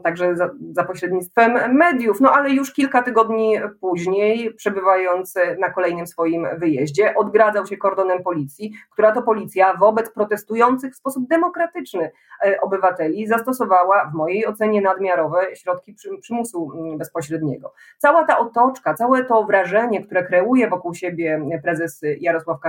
także 0.04 0.36
za, 0.36 0.50
za, 0.72 0.84
pośrednictwem 0.84 1.76
mediów. 1.76 2.22
No 2.22 2.32
ale 2.32 2.50
już 2.50 2.74
kilka 2.74 3.04
tygodni 3.04 3.56
później, 3.82 4.54
przebywając 4.54 5.34
na 5.60 5.70
kolejnym 5.70 6.08
swoim 6.08 6.48
wyjeździe, 6.58 7.16
odgradzał 7.16 7.68
się 7.68 7.78
kordonem 7.78 8.24
policji, 8.24 8.74
która 8.92 9.12
to 9.12 9.22
policja 9.22 9.74
wobec 9.74 10.10
protestujących 10.10 10.94
w 10.94 10.98
sposób 10.98 11.28
demokratyczny 11.28 12.12
e, 12.46 12.62
obywateli 12.62 13.28
zastosowała, 13.28 14.10
w 14.14 14.14
mojej 14.14 14.48
ocenie, 14.48 14.82
nadmiarowe 14.82 15.56
środki 15.56 15.96
przymusu 16.22 16.72
bezpośredniego. 16.98 17.74
Cała 17.98 18.24
ta 18.24 18.40
otoczka, 18.40 18.94
całe 18.94 19.24
to 19.24 19.44
wrażenie, 19.44 20.06
które 20.06 20.24
kreuje 20.24 20.70
wokół 20.70 20.94
siebie 20.94 21.42
prezes 21.64 22.02
Jarosław 22.20 22.60
Kaczyński, 22.60 22.69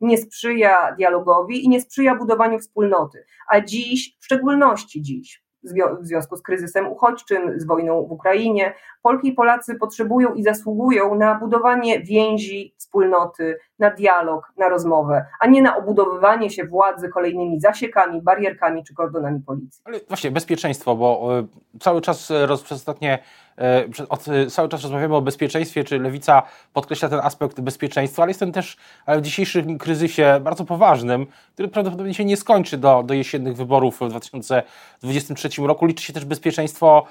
nie 0.00 0.18
sprzyja 0.18 0.94
dialogowi 0.98 1.64
i 1.64 1.68
nie 1.68 1.80
sprzyja 1.80 2.14
budowaniu 2.14 2.58
wspólnoty. 2.58 3.24
A 3.50 3.60
dziś, 3.60 4.16
w 4.20 4.24
szczególności 4.24 5.02
dziś, 5.02 5.46
w 6.00 6.06
związku 6.06 6.36
z 6.36 6.42
kryzysem 6.42 6.88
uchodźczym, 6.88 7.60
z 7.60 7.66
wojną 7.66 8.06
w 8.06 8.12
Ukrainie. 8.12 8.74
Polki 9.06 9.28
i 9.28 9.32
Polacy 9.32 9.74
potrzebują 9.74 10.34
i 10.34 10.42
zasługują 10.42 11.14
na 11.14 11.34
budowanie 11.34 12.00
więzi, 12.00 12.74
wspólnoty, 12.76 13.58
na 13.78 13.90
dialog, 13.90 14.52
na 14.56 14.68
rozmowę, 14.68 15.26
a 15.40 15.46
nie 15.46 15.62
na 15.62 15.76
obudowywanie 15.76 16.50
się 16.50 16.64
władzy 16.64 17.08
kolejnymi 17.08 17.60
zasiekami, 17.60 18.22
barierkami 18.22 18.84
czy 18.84 18.94
kordonami 18.94 19.40
policji. 19.40 19.82
Ale 19.84 20.00
właśnie 20.08 20.30
bezpieczeństwo, 20.30 20.96
bo 20.96 21.38
e, 21.38 21.46
cały 21.80 22.00
czas 22.00 22.32
roz, 22.46 22.62
przez 22.62 22.78
ostatnie 22.78 23.18
e, 23.58 23.84
od, 24.08 24.24
cały 24.48 24.68
czas 24.68 24.82
rozmawiamy 24.82 25.14
o 25.16 25.22
bezpieczeństwie, 25.22 25.84
czy 25.84 25.98
lewica 25.98 26.42
podkreśla 26.72 27.08
ten 27.08 27.20
aspekt 27.20 27.60
bezpieczeństwa, 27.60 28.22
ale 28.22 28.30
jest 28.30 28.40
ten 28.40 28.52
też 28.52 28.76
w 29.08 29.20
dzisiejszym 29.20 29.78
kryzysie 29.78 30.40
bardzo 30.40 30.64
poważnym, 30.64 31.26
który 31.52 31.68
prawdopodobnie 31.68 32.14
się 32.14 32.24
nie 32.24 32.36
skończy 32.36 32.78
do, 32.78 33.02
do 33.02 33.14
jesiennych 33.14 33.56
wyborów 33.56 34.00
w 34.00 34.08
2023 34.08 35.48
roku. 35.62 35.86
Liczy 35.86 36.04
się 36.04 36.12
też 36.12 36.24
bezpieczeństwo 36.24 37.06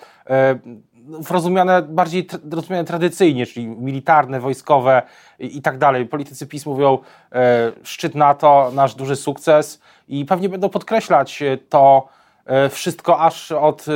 rozumiane 1.30 1.82
bardziej 1.82 2.28
rozumiane 2.52 2.86
tradycyjnie, 2.86 3.46
czyli 3.46 3.68
militarne, 3.68 4.40
wojskowe 4.40 5.02
i, 5.40 5.58
i 5.58 5.62
tak 5.62 5.78
dalej. 5.78 6.06
Politycy 6.06 6.48
PiS 6.48 6.66
mówią 6.66 6.98
e, 7.32 7.72
szczyt 7.84 8.16
NATO, 8.16 8.72
nasz 8.74 8.96
duży 8.96 9.16
sukces 9.16 9.82
i 10.08 10.26
pewnie 10.26 10.50
będą 10.50 10.70
podkreślać 10.70 11.44
to 11.70 12.08
e, 12.46 12.70
wszystko 12.70 13.20
aż 13.20 13.52
od, 13.52 13.86
e, 13.88 13.92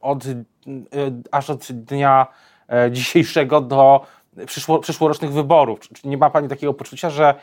od, 0.00 0.24
e, 0.26 0.30
aż 1.30 1.50
od 1.50 1.72
dnia 1.72 2.26
e, 2.68 2.90
dzisiejszego 2.92 3.60
do 3.60 4.06
przyszło, 4.46 4.78
przyszłorocznych 4.78 5.32
wyborów. 5.32 5.80
Czy 5.80 6.08
nie 6.08 6.18
ma 6.18 6.30
Pani 6.30 6.48
takiego 6.48 6.74
poczucia, 6.74 7.10
że 7.10 7.34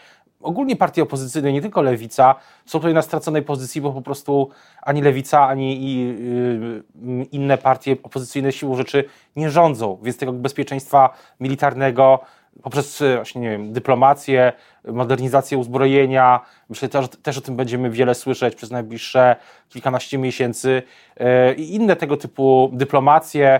ogólnie 0.43 0.75
partie 0.75 1.03
opozycyjne, 1.03 1.53
nie 1.53 1.61
tylko 1.61 1.81
lewica, 1.81 2.35
są 2.65 2.79
tutaj 2.79 2.93
na 2.93 3.01
straconej 3.01 3.41
pozycji, 3.41 3.81
bo 3.81 3.91
po 3.91 4.01
prostu 4.01 4.49
ani 4.81 5.01
lewica, 5.01 5.47
ani 5.47 5.73
y, 6.19 6.83
inne 7.31 7.57
partie 7.57 7.97
opozycyjne 8.03 8.51
siłą 8.51 8.75
rzeczy 8.75 9.03
nie 9.35 9.49
rządzą, 9.49 9.97
więc 10.03 10.17
tego 10.17 10.33
bezpieczeństwa 10.33 11.13
militarnego 11.39 12.19
poprzez 12.63 13.01
y, 13.01 13.15
właśnie, 13.15 13.41
nie 13.41 13.49
wiem, 13.49 13.73
dyplomację, 13.73 14.53
modernizację 14.87 15.57
uzbrojenia, 15.57 16.39
myślę 16.69 16.89
też, 16.89 17.07
też 17.07 17.37
o 17.37 17.41
tym 17.41 17.55
będziemy 17.55 17.89
wiele 17.89 18.15
słyszeć 18.15 18.55
przez 18.55 18.71
najbliższe 18.71 19.35
kilkanaście 19.69 20.17
miesięcy. 20.17 20.83
Y, 21.21 21.55
i 21.55 21.75
inne 21.75 21.95
tego 21.95 22.17
typu 22.17 22.69
dyplomacje, 22.73 23.59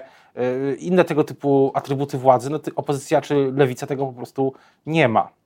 inne 0.80 1.04
tego 1.04 1.24
typu 1.24 1.72
atrybuty 1.74 2.18
władzy, 2.18 2.50
no, 2.50 2.60
opozycja 2.76 3.22
czy 3.22 3.52
lewica 3.56 3.88
tego 3.88 4.06
po 4.06 4.14
prostu 4.14 4.54
nie 4.86 5.08
ma 5.08 5.40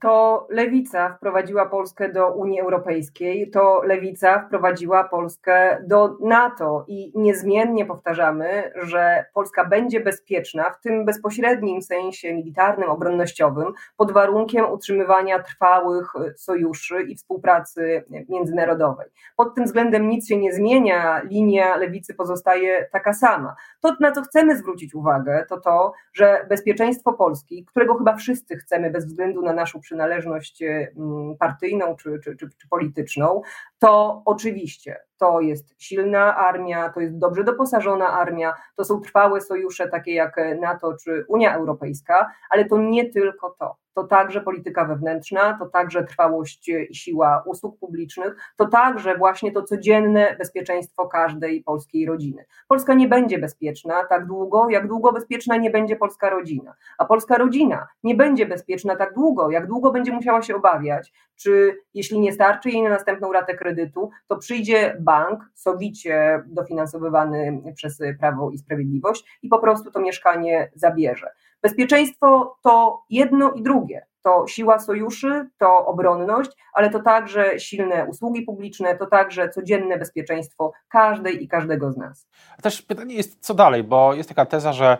to 0.00 0.46
lewica 0.50 1.14
wprowadziła 1.16 1.66
Polskę 1.66 2.12
do 2.12 2.32
Unii 2.32 2.60
Europejskiej, 2.60 3.50
to 3.50 3.82
lewica 3.84 4.46
wprowadziła 4.46 5.04
Polskę 5.04 5.84
do 5.86 6.16
NATO 6.20 6.84
i 6.88 7.12
niezmiennie 7.14 7.86
powtarzamy, 7.86 8.72
że 8.76 9.24
Polska 9.34 9.64
będzie 9.64 10.00
bezpieczna 10.00 10.70
w 10.70 10.80
tym 10.80 11.04
bezpośrednim 11.04 11.82
sensie 11.82 12.34
militarnym, 12.34 12.90
obronnościowym, 12.90 13.72
pod 13.96 14.12
warunkiem 14.12 14.72
utrzymywania 14.72 15.42
trwałych 15.42 16.12
sojuszy 16.36 17.02
i 17.02 17.16
współpracy 17.16 18.04
międzynarodowej. 18.28 19.08
Pod 19.36 19.54
tym 19.54 19.64
względem 19.64 20.08
nic 20.08 20.28
się 20.28 20.36
nie 20.36 20.52
zmienia, 20.52 21.22
linia 21.22 21.76
lewicy 21.76 22.14
pozostaje 22.14 22.88
taka 22.92 23.12
sama. 23.12 23.54
To, 23.80 23.96
na 24.00 24.12
co 24.12 24.22
chcemy 24.22 24.56
zwrócić 24.56 24.94
uwagę, 24.94 25.46
to 25.48 25.60
to, 25.60 25.92
że 26.12 26.46
bezpieczeństwo 26.48 27.12
Polski, 27.12 27.64
którego 27.64 27.94
chyba 27.94 28.16
wszyscy 28.16 28.56
chcemy 28.56 28.90
bez 28.90 29.06
względu 29.06 29.42
na 29.42 29.52
naszą 29.52 29.80
przynależność 29.88 30.62
mm, 30.62 31.36
partyjną 31.36 31.96
czy, 31.96 32.18
czy, 32.24 32.36
czy, 32.36 32.48
czy 32.58 32.68
polityczną, 32.68 33.42
to 33.78 34.22
oczywiście 34.24 34.96
to 35.18 35.40
jest 35.40 35.74
silna 35.78 36.36
armia, 36.36 36.88
to 36.88 37.00
jest 37.00 37.18
dobrze 37.18 37.44
doposażona 37.44 38.08
armia, 38.08 38.54
to 38.76 38.84
są 38.84 39.00
trwałe 39.00 39.40
sojusze 39.40 39.88
takie 39.88 40.14
jak 40.14 40.36
NATO 40.60 40.96
czy 41.04 41.24
Unia 41.28 41.54
Europejska, 41.54 42.30
ale 42.50 42.64
to 42.64 42.78
nie 42.78 43.10
tylko 43.10 43.56
to 43.58 43.76
to 43.98 44.04
także 44.04 44.40
polityka 44.40 44.84
wewnętrzna, 44.84 45.58
to 45.58 45.66
także 45.66 46.04
trwałość 46.04 46.70
i 46.90 46.94
siła 46.94 47.42
usług 47.46 47.78
publicznych, 47.78 48.36
to 48.56 48.66
także 48.66 49.16
właśnie 49.16 49.52
to 49.52 49.62
codzienne 49.62 50.36
bezpieczeństwo 50.38 51.06
każdej 51.06 51.62
polskiej 51.62 52.06
rodziny. 52.06 52.44
Polska 52.68 52.94
nie 52.94 53.08
będzie 53.08 53.38
bezpieczna 53.38 54.04
tak 54.04 54.26
długo, 54.26 54.70
jak 54.70 54.88
długo 54.88 55.12
bezpieczna 55.12 55.56
nie 55.56 55.70
będzie 55.70 55.96
polska 55.96 56.30
rodzina. 56.30 56.74
A 56.98 57.04
polska 57.04 57.38
rodzina 57.38 57.86
nie 58.02 58.14
będzie 58.14 58.46
bezpieczna 58.46 58.96
tak 58.96 59.14
długo, 59.14 59.50
jak 59.50 59.66
długo 59.66 59.92
będzie 59.92 60.12
musiała 60.12 60.42
się 60.42 60.56
obawiać, 60.56 61.12
czy 61.36 61.76
jeśli 61.94 62.20
nie 62.20 62.32
starczy 62.32 62.70
jej 62.70 62.82
na 62.82 62.90
następną 62.90 63.32
ratę 63.32 63.54
kredytu, 63.54 64.10
to 64.26 64.36
przyjdzie 64.36 64.96
bank, 65.00 65.40
sowicie 65.54 66.42
dofinansowywany 66.46 67.62
przez 67.74 67.98
Prawo 68.20 68.50
i 68.50 68.58
Sprawiedliwość 68.58 69.38
i 69.42 69.48
po 69.48 69.58
prostu 69.58 69.90
to 69.90 70.00
mieszkanie 70.00 70.70
zabierze. 70.74 71.30
Bezpieczeństwo 71.62 72.56
to 72.62 73.02
jedno 73.10 73.52
i 73.52 73.62
drugie. 73.62 74.06
To 74.22 74.46
siła 74.46 74.78
sojuszy, 74.78 75.48
to 75.58 75.86
obronność, 75.86 76.50
ale 76.72 76.90
to 76.90 77.02
także 77.02 77.60
silne 77.60 78.04
usługi 78.04 78.42
publiczne, 78.42 78.96
to 78.96 79.06
także 79.06 79.48
codzienne 79.48 79.98
bezpieczeństwo 79.98 80.72
każdej 80.88 81.44
i 81.44 81.48
każdego 81.48 81.92
z 81.92 81.96
nas. 81.96 82.28
A 82.58 82.62
też 82.62 82.82
pytanie 82.82 83.14
jest, 83.14 83.38
co 83.40 83.54
dalej, 83.54 83.84
bo 83.84 84.14
jest 84.14 84.28
taka 84.28 84.46
teza, 84.46 84.72
że 84.72 84.98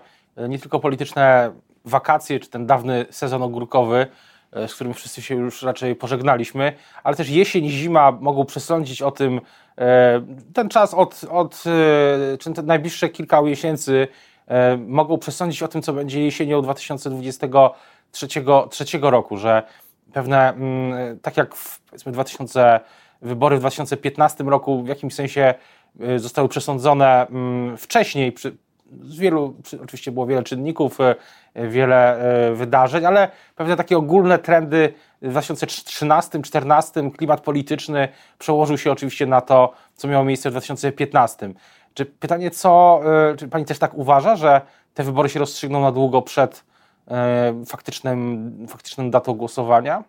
nie 0.48 0.58
tylko 0.58 0.80
polityczne 0.80 1.52
wakacje, 1.84 2.40
czy 2.40 2.50
ten 2.50 2.66
dawny 2.66 3.06
sezon 3.10 3.42
ogórkowy, 3.42 4.06
z 4.66 4.74
którym 4.74 4.94
wszyscy 4.94 5.22
się 5.22 5.34
już 5.34 5.62
raczej 5.62 5.96
pożegnaliśmy, 5.96 6.72
ale 7.04 7.16
też 7.16 7.30
jesień 7.30 7.64
i 7.64 7.70
zima 7.70 8.12
mogą 8.12 8.44
przesądzić 8.44 9.02
o 9.02 9.10
tym, 9.10 9.40
ten 10.54 10.68
czas 10.68 10.94
od, 10.94 11.20
od 11.30 11.64
czy 12.38 12.62
najbliższe 12.62 13.08
kilka 13.08 13.42
miesięcy 13.42 14.08
mogą 14.86 15.18
przesądzić 15.18 15.62
o 15.62 15.68
tym, 15.68 15.82
co 15.82 15.92
będzie 15.92 16.24
jesienią 16.24 16.62
2023 16.62 18.98
roku, 19.02 19.36
że 19.36 19.62
pewne, 20.12 20.48
mm, 20.48 21.18
tak 21.18 21.36
jak 21.36 21.54
w 21.54 21.80
powiedzmy 21.80 22.12
2000, 22.12 22.80
wybory 23.22 23.56
w 23.56 23.60
2015 23.60 24.44
roku 24.44 24.82
w 24.82 24.88
jakimś 24.88 25.14
sensie 25.14 25.54
y, 26.00 26.18
zostały 26.18 26.48
przesądzone 26.48 27.26
mm, 27.26 27.76
wcześniej, 27.76 28.32
przy, 28.32 28.56
z 29.02 29.18
wielu, 29.18 29.54
oczywiście 29.82 30.12
było 30.12 30.26
wiele 30.26 30.42
czynników, 30.42 30.98
wiele 31.54 32.18
wydarzeń, 32.54 33.06
ale 33.06 33.30
pewne 33.56 33.76
takie 33.76 33.98
ogólne 33.98 34.38
trendy 34.38 34.92
w 35.22 35.34
2013-2014, 35.34 37.12
klimat 37.12 37.40
polityczny 37.40 38.08
przełożył 38.38 38.78
się 38.78 38.92
oczywiście 38.92 39.26
na 39.26 39.40
to, 39.40 39.72
co 39.94 40.08
miało 40.08 40.24
miejsce 40.24 40.50
w 40.50 40.52
2015. 40.52 41.52
Czy 41.98 42.06
pytanie, 42.06 42.50
co, 42.50 43.00
czy 43.38 43.48
pani 43.48 43.64
też 43.64 43.78
tak 43.78 43.94
uważa, 43.94 44.36
że 44.36 44.60
te 44.94 45.02
wybory 45.02 45.28
się 45.28 45.38
rozstrzygną 45.38 45.80
na 45.80 45.92
długo 45.92 46.22
przed 46.22 46.64
E, 47.10 47.64
faktycznym, 47.66 48.50
faktyczną 48.68 49.10
datą 49.10 49.34
głosowania? 49.34 50.04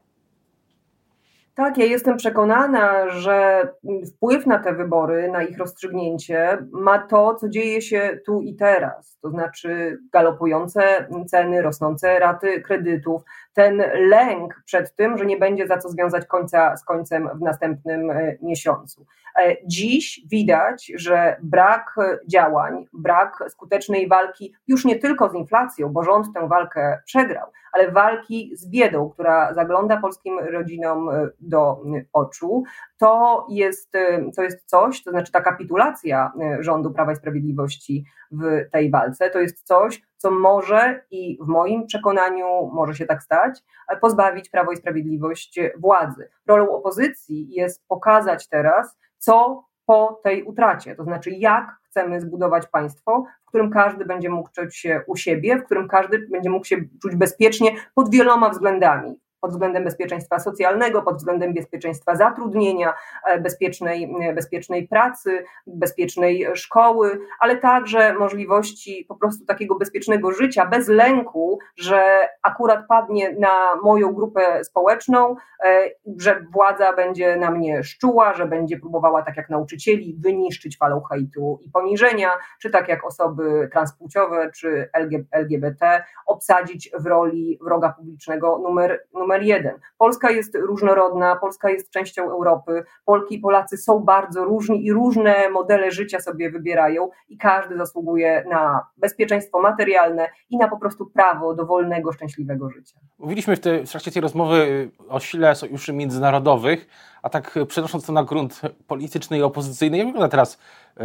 Tak, 1.55 1.77
ja 1.77 1.85
jestem 1.85 2.17
przekonana, 2.17 3.09
że 3.09 3.67
wpływ 4.15 4.45
na 4.45 4.59
te 4.59 4.73
wybory, 4.73 5.31
na 5.31 5.43
ich 5.43 5.57
rozstrzygnięcie 5.57 6.57
ma 6.71 6.99
to, 6.99 7.35
co 7.35 7.49
dzieje 7.49 7.81
się 7.81 8.19
tu 8.25 8.41
i 8.41 8.55
teraz, 8.55 9.17
to 9.21 9.29
znaczy 9.29 9.97
galopujące 10.13 11.07
ceny, 11.27 11.61
rosnące 11.61 12.19
raty 12.19 12.61
kredytów, 12.61 13.21
ten 13.53 13.83
lęk 13.95 14.61
przed 14.65 14.95
tym, 14.95 15.17
że 15.17 15.25
nie 15.25 15.37
będzie 15.37 15.67
za 15.67 15.77
co 15.77 15.89
związać 15.89 16.25
końca 16.25 16.77
z 16.77 16.83
końcem 16.83 17.29
w 17.35 17.41
następnym 17.41 18.11
e, 18.11 18.37
miesiącu. 18.41 19.05
E, 19.39 19.55
dziś 19.65 20.21
widać, 20.31 20.91
że 20.95 21.37
brak 21.43 21.95
działań, 22.27 22.85
brak 22.93 23.43
skutecznej 23.49 24.07
walki 24.07 24.53
już 24.67 24.85
nie 24.85 24.99
tylko 24.99 25.29
z 25.29 25.35
inflacją, 25.35 25.89
bo 25.89 26.03
rząd 26.03 26.33
tę 26.33 26.47
walkę 26.47 26.99
przegrał, 27.05 27.47
ale 27.71 27.91
walki 27.91 28.51
z 28.53 28.69
biedą, 28.69 29.09
która 29.09 29.53
zagląda 29.53 29.97
polskim 29.97 30.39
rodzinom 30.39 31.09
e, 31.09 31.29
do 31.39 31.81
oczu, 32.13 32.63
to 32.99 33.45
jest, 33.49 33.91
to 34.35 34.43
jest 34.43 34.65
coś, 34.65 35.03
to 35.03 35.11
znaczy 35.11 35.31
ta 35.31 35.41
kapitulacja 35.41 36.31
rządu 36.59 36.91
Prawa 36.91 37.11
i 37.11 37.15
Sprawiedliwości 37.15 38.05
w 38.31 38.69
tej 38.71 38.91
walce, 38.91 39.29
to 39.29 39.39
jest 39.39 39.63
coś, 39.63 40.01
co 40.17 40.31
może 40.31 41.03
i 41.11 41.37
w 41.41 41.47
moim 41.47 41.85
przekonaniu 41.85 42.69
może 42.73 42.95
się 42.95 43.05
tak 43.05 43.23
stać, 43.23 43.59
pozbawić 44.01 44.49
Prawo 44.49 44.71
i 44.71 44.77
Sprawiedliwość 44.77 45.59
władzy. 45.77 46.29
Rolą 46.47 46.69
opozycji 46.69 47.49
jest 47.51 47.87
pokazać 47.87 48.47
teraz, 48.47 48.97
co 49.17 49.63
po 49.85 50.19
tej 50.23 50.43
utracie, 50.43 50.95
to 50.95 51.03
znaczy 51.03 51.31
jak 51.31 51.77
chcemy 51.83 52.21
zbudować 52.21 52.67
państwo, 52.67 53.25
w 53.43 53.45
którym 53.45 53.71
każdy 53.71 54.05
będzie 54.05 54.29
mógł 54.29 54.49
czuć 54.51 54.77
się 54.77 55.01
u 55.07 55.15
siebie, 55.15 55.57
w 55.57 55.65
którym 55.65 55.87
każdy 55.87 56.27
będzie 56.31 56.49
mógł 56.49 56.65
się 56.65 56.77
czuć 57.01 57.15
bezpiecznie 57.15 57.71
pod 57.95 58.11
wieloma 58.11 58.49
względami 58.49 59.19
pod 59.41 59.51
względem 59.51 59.83
bezpieczeństwa 59.83 60.39
socjalnego, 60.39 61.01
pod 61.01 61.17
względem 61.17 61.53
bezpieczeństwa 61.53 62.15
zatrudnienia, 62.15 62.93
e, 63.25 63.39
bezpiecznej, 63.39 64.15
e, 64.21 64.33
bezpiecznej 64.33 64.87
pracy, 64.87 65.43
bezpiecznej 65.67 66.47
szkoły, 66.53 67.19
ale 67.39 67.57
także 67.57 68.13
możliwości 68.13 69.05
po 69.07 69.15
prostu 69.15 69.45
takiego 69.45 69.75
bezpiecznego 69.75 70.31
życia 70.31 70.65
bez 70.65 70.87
lęku, 70.87 71.59
że 71.75 72.29
akurat 72.43 72.87
padnie 72.87 73.35
na 73.39 73.75
moją 73.83 74.13
grupę 74.13 74.63
społeczną, 74.63 75.35
e, 75.63 75.89
że 76.17 76.45
władza 76.53 76.93
będzie 76.93 77.37
na 77.37 77.51
mnie 77.51 77.83
szczuła, 77.83 78.33
że 78.33 78.45
będzie 78.45 78.79
próbowała, 78.79 79.21
tak 79.21 79.37
jak 79.37 79.49
nauczycieli, 79.49 80.17
wyniszczyć 80.19 80.77
falą 80.77 81.01
hejtu 81.01 81.59
i 81.61 81.69
poniżenia, 81.69 82.29
czy 82.61 82.69
tak 82.69 82.87
jak 82.87 83.05
osoby 83.05 83.69
transpłciowe 83.73 84.51
czy 84.55 84.89
LGBT, 85.31 86.03
obsadzić 86.27 86.91
w 86.99 87.05
roli 87.05 87.59
wroga 87.61 87.89
publicznego 87.89 88.59
numer, 88.59 89.05
numer 89.13 89.28
numer 89.29 89.43
jeden. 89.43 89.79
Polska 89.97 90.31
jest 90.31 90.55
różnorodna, 90.55 91.35
Polska 91.35 91.69
jest 91.69 91.89
częścią 91.89 92.23
Europy, 92.31 92.83
Polki 93.05 93.35
i 93.35 93.39
Polacy 93.39 93.77
są 93.77 93.99
bardzo 93.99 94.43
różni 94.43 94.85
i 94.85 94.93
różne 94.93 95.49
modele 95.49 95.91
życia 95.91 96.19
sobie 96.19 96.51
wybierają 96.51 97.09
i 97.29 97.37
każdy 97.37 97.77
zasługuje 97.77 98.45
na 98.49 98.85
bezpieczeństwo 98.97 99.61
materialne 99.61 100.29
i 100.49 100.57
na 100.57 100.67
po 100.67 100.77
prostu 100.77 101.05
prawo 101.05 101.53
do 101.53 101.65
wolnego, 101.65 102.11
szczęśliwego 102.11 102.69
życia. 102.69 102.95
Mówiliśmy 103.19 103.55
w, 103.55 103.59
te, 103.59 103.85
w 103.85 103.89
trakcie 103.89 104.11
tej 104.11 104.21
rozmowy 104.21 104.55
y, 104.55 104.91
o 105.09 105.19
sile 105.19 105.55
sojuszy 105.55 105.93
międzynarodowych, 105.93 106.87
a 107.21 107.29
tak 107.29 107.59
przenosząc 107.67 108.05
to 108.05 108.13
na 108.13 108.23
grunt 108.23 108.61
polityczny 108.87 109.37
i 109.37 109.43
opozycyjny, 109.43 109.97
jak 109.97 110.07
wygląda 110.07 110.29
teraz 110.29 110.59
y, 110.99 111.03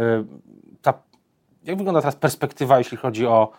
ta, 0.81 0.93
jak 1.63 1.77
wygląda 1.77 2.01
teraz 2.01 2.15
perspektywa, 2.15 2.77
jeśli 2.77 2.97
chodzi 2.97 3.27
o 3.27 3.51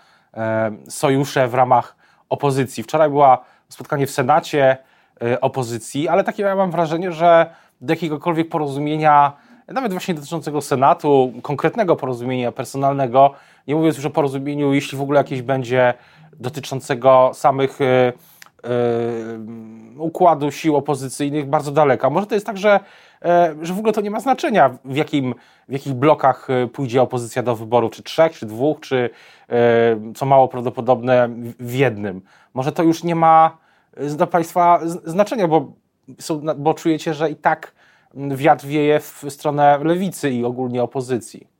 sojusze 0.89 1.49
w 1.49 1.55
ramach 1.55 1.97
opozycji? 2.29 2.83
Wczoraj 2.83 3.09
była 3.09 3.45
spotkanie 3.69 4.07
w 4.07 4.11
Senacie 4.11 4.77
y, 5.23 5.41
opozycji, 5.41 6.09
ale 6.09 6.25
takie 6.25 6.43
ja 6.43 6.57
mam 6.57 6.71
wrażenie, 6.71 7.13
że 7.13 7.51
do 7.81 7.93
jakiegokolwiek 7.93 8.49
porozumienia, 8.49 9.33
nawet 9.69 9.93
właśnie 9.93 10.15
dotyczącego 10.15 10.61
Senatu, 10.61 11.33
konkretnego 11.43 11.97
porozumienia 11.97 12.53
personalnego, 12.53 13.33
nie 13.67 13.75
mówiąc 13.75 13.97
już 13.97 14.07
o 14.07 14.11
porozumieniu, 14.11 14.75
jeśli 14.75 14.99
w 14.99 15.03
ogóle 15.03 15.21
jakieś 15.21 15.43
będzie 15.43 15.95
dotyczącego 16.33 17.31
samych 17.35 17.81
y, 17.81 17.85
y, 17.85 18.13
układu 19.99 20.51
sił 20.51 20.77
opozycyjnych, 20.77 21.47
bardzo 21.47 21.73
daleka. 21.73 22.11
Może 22.11 22.27
to 22.27 22.35
jest 22.35 22.47
tak, 22.47 22.59
że, 22.59 22.81
że 23.63 23.75
w 23.75 23.79
ogóle 23.79 23.93
to 23.93 24.01
nie 24.01 24.11
ma 24.11 24.21
znaczenia, 24.21 24.79
w, 24.85 24.97
jakim, 24.97 25.35
w 25.69 25.73
jakich 25.73 25.95
blokach 25.95 26.49
pójdzie 26.73 27.03
opozycja 27.03 27.43
do 27.43 27.57
wyboru, 27.57 27.91
czy 27.91 28.03
trzech, 28.03 28.33
czy 28.33 28.47
dwóch, 28.47 28.81
czy 28.81 29.11
co 30.15 30.27
mało 30.27 30.49
prawdopodobne 30.49 31.29
w 31.61 31.75
jednym. 31.75 32.23
Może 32.55 32.73
to 32.73 32.83
już 32.83 33.05
nie 33.05 33.15
ma 33.15 33.59
dla 34.17 34.27
Państwa 34.27 34.81
znaczenia, 35.05 35.49
bo, 35.49 35.73
są, 36.19 36.43
bo 36.57 36.75
czujecie, 36.75 37.15
że 37.15 37.31
i 37.31 37.37
tak 37.37 37.73
wiatr 38.15 38.67
wieje 38.67 39.01
w 39.01 39.25
stronę 39.29 39.79
lewicy 39.85 40.31
i 40.31 40.45
ogólnie 40.45 40.83
opozycji. 40.83 41.56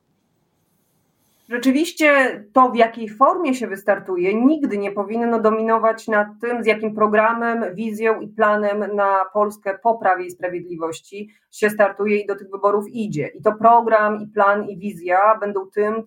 Rzeczywiście 1.49 2.43
to, 2.53 2.71
w 2.71 2.75
jakiej 2.75 3.09
formie 3.09 3.55
się 3.55 3.67
wystartuje, 3.67 4.45
nigdy 4.45 4.77
nie 4.77 4.91
powinno 4.91 5.39
dominować 5.39 6.07
nad 6.07 6.27
tym, 6.41 6.63
z 6.63 6.67
jakim 6.67 6.95
programem, 6.95 7.75
wizją 7.75 8.21
i 8.21 8.27
planem 8.27 8.95
na 8.95 9.25
Polskę 9.33 9.79
po 9.83 9.97
Prawie 9.97 10.25
i 10.25 10.31
Sprawiedliwości 10.31 11.29
się 11.51 11.69
startuje 11.69 12.17
i 12.17 12.27
do 12.27 12.35
tych 12.35 12.51
wyborów 12.51 12.85
idzie. 12.89 13.27
I 13.27 13.41
to 13.41 13.53
program, 13.53 14.21
i 14.21 14.27
plan, 14.27 14.69
i 14.69 14.77
wizja 14.77 15.37
będą 15.39 15.65
tym, 15.65 16.03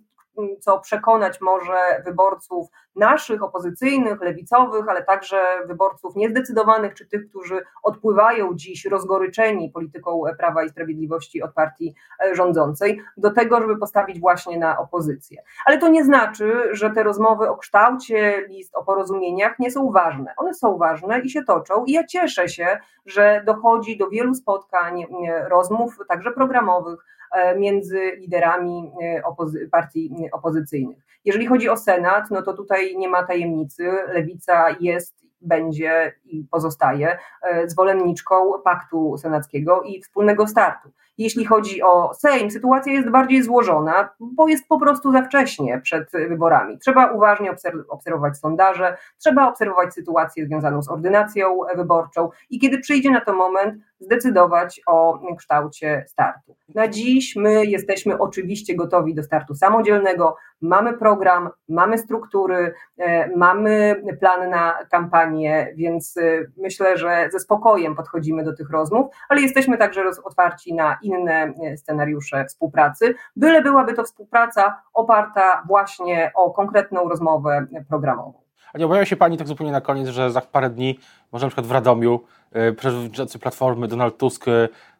co 0.61 0.81
przekonać 0.81 1.41
może 1.41 2.03
wyborców 2.05 2.69
naszych, 2.97 3.43
opozycyjnych, 3.43 4.21
lewicowych, 4.21 4.89
ale 4.89 5.05
także 5.05 5.43
wyborców 5.67 6.17
niezdecydowanych, 6.17 6.95
czy 6.95 7.07
tych, 7.07 7.29
którzy 7.29 7.63
odpływają 7.83 8.55
dziś 8.55 8.85
rozgoryczeni 8.85 9.71
polityką 9.71 10.23
Prawa 10.39 10.65
i 10.65 10.69
Sprawiedliwości 10.69 11.43
od 11.43 11.53
partii 11.53 11.95
e, 12.25 12.35
rządzącej, 12.35 13.03
do 13.17 13.31
tego, 13.31 13.61
żeby 13.61 13.79
postawić 13.79 14.21
właśnie 14.21 14.59
na 14.59 14.79
opozycję. 14.79 15.43
Ale 15.65 15.79
to 15.79 15.89
nie 15.89 16.05
znaczy, 16.05 16.69
że 16.73 16.91
te 16.91 17.03
rozmowy 17.03 17.49
o 17.49 17.57
kształcie 17.57 18.47
list, 18.49 18.77
o 18.77 18.85
porozumieniach 18.85 19.59
nie 19.59 19.71
są 19.71 19.91
ważne. 19.91 20.35
One 20.37 20.55
są 20.55 20.79
ważne 20.79 21.21
i 21.21 21.31
się 21.31 21.45
toczą 21.45 21.85
i 21.85 21.93
ja 21.93 22.07
cieszę 22.07 22.49
się, 22.49 22.79
że 23.07 23.43
dochodzi 23.47 23.99
do 23.99 24.09
wielu 24.09 24.35
spotkań, 24.35 25.03
e, 25.03 25.49
rozmów, 25.49 25.99
także 26.09 26.33
programowych, 26.33 27.05
między 27.59 28.01
liderami 28.17 28.93
e, 29.03 29.23
opozy 29.25 29.69
partii 29.73 30.15
opozycyjnych. 30.33 30.99
Jeżeli 31.25 31.47
chodzi 31.47 31.69
o 31.69 31.77
Senat, 31.77 32.31
no 32.31 32.43
to 32.43 32.53
tutaj 32.53 32.97
nie 32.97 33.09
ma 33.09 33.23
tajemnicy. 33.23 33.91
Lewica 34.13 34.77
jest 34.81 35.15
będzie 35.41 36.13
i 36.25 36.45
pozostaje 36.51 37.19
e, 37.43 37.69
zwolenniczką 37.69 38.53
paktu 38.65 39.19
senackiego 39.19 39.83
i 39.83 40.03
wspólnego 40.03 40.47
startu. 40.47 40.91
Jeśli 41.21 41.45
chodzi 41.45 41.83
o 41.83 42.15
Sejm, 42.15 42.51
sytuacja 42.51 42.93
jest 42.93 43.11
bardziej 43.11 43.43
złożona, 43.43 44.09
bo 44.21 44.49
jest 44.49 44.69
po 44.69 44.81
prostu 44.81 45.13
za 45.13 45.23
wcześnie 45.23 45.81
przed 45.81 46.11
wyborami. 46.13 46.79
Trzeba 46.79 47.13
uważnie 47.13 47.51
obserwować 47.89 48.39
sondaże, 48.39 48.97
trzeba 49.19 49.49
obserwować 49.49 49.95
sytuację 49.95 50.47
związaną 50.47 50.83
z 50.83 50.91
ordynacją 50.91 51.59
wyborczą 51.77 52.31
i 52.51 52.59
kiedy 52.59 52.79
przyjdzie 52.79 53.11
na 53.11 53.21
to 53.21 53.35
moment, 53.35 53.83
zdecydować 54.01 54.81
o 54.87 55.21
kształcie 55.39 56.05
startu. 56.07 56.57
Na 56.75 56.89
dziś 56.89 57.37
my 57.37 57.67
jesteśmy 57.67 58.19
oczywiście 58.19 58.77
gotowi 58.77 59.15
do 59.15 59.23
startu 59.23 59.55
samodzielnego, 59.55 60.37
mamy 60.63 60.93
program, 60.93 61.51
mamy 61.69 61.99
struktury, 61.99 62.75
e, 62.99 63.37
mamy 63.37 64.03
plan 64.21 64.51
na 64.51 64.79
kampanię, 64.91 65.73
więc 65.77 66.17
e, 66.17 66.23
myślę, 66.57 66.99
że 66.99 67.29
ze 67.33 67.41
spokojem 67.41 67.97
podchodzimy 67.97 68.45
do 68.45 68.57
tych 68.57 68.71
rozmów, 68.71 69.07
ale 69.29 69.41
jesteśmy 69.41 69.79
także 69.79 70.05
otwarci 70.25 70.75
na 70.75 70.99
inne 71.03 71.53
e, 71.63 71.77
scenariusze 71.77 72.45
współpracy, 72.45 73.15
byle 73.37 73.63
byłaby 73.63 73.95
to 73.95 74.05
współpraca 74.05 74.83
oparta 74.95 75.63
właśnie 75.67 76.33
o 76.35 76.51
konkretną 76.51 77.09
rozmowę 77.09 77.67
programową. 77.89 78.33
A 78.73 78.79
nie 78.79 78.87
obawia 78.87 79.05
się 79.05 79.17
Pani 79.17 79.39
tak 79.39 79.49
zupełnie 79.49 79.73
na 79.73 79.81
koniec, 79.81 80.09
że 80.09 80.31
za 80.31 80.41
parę 80.41 80.71
dni, 80.71 80.99
może 81.33 81.47
na 81.47 81.51
przykład 81.51 81.67
w 81.67 81.71
Radomiu, 81.71 82.21
przewodniczący 82.77 83.39
Platformy 83.39 83.89
Donald 83.89 84.17
Tusk 84.17 84.45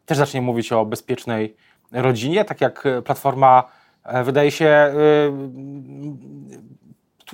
też 0.05 0.17
zacznie 0.17 0.41
mówić 0.41 0.73
o 0.73 0.85
bezpiecznej 0.85 1.55
rodzinie, 1.91 2.45
tak 2.45 2.61
jak 2.61 2.83
Platforma 3.05 3.63
wydaje 4.23 4.51
się 4.51 4.93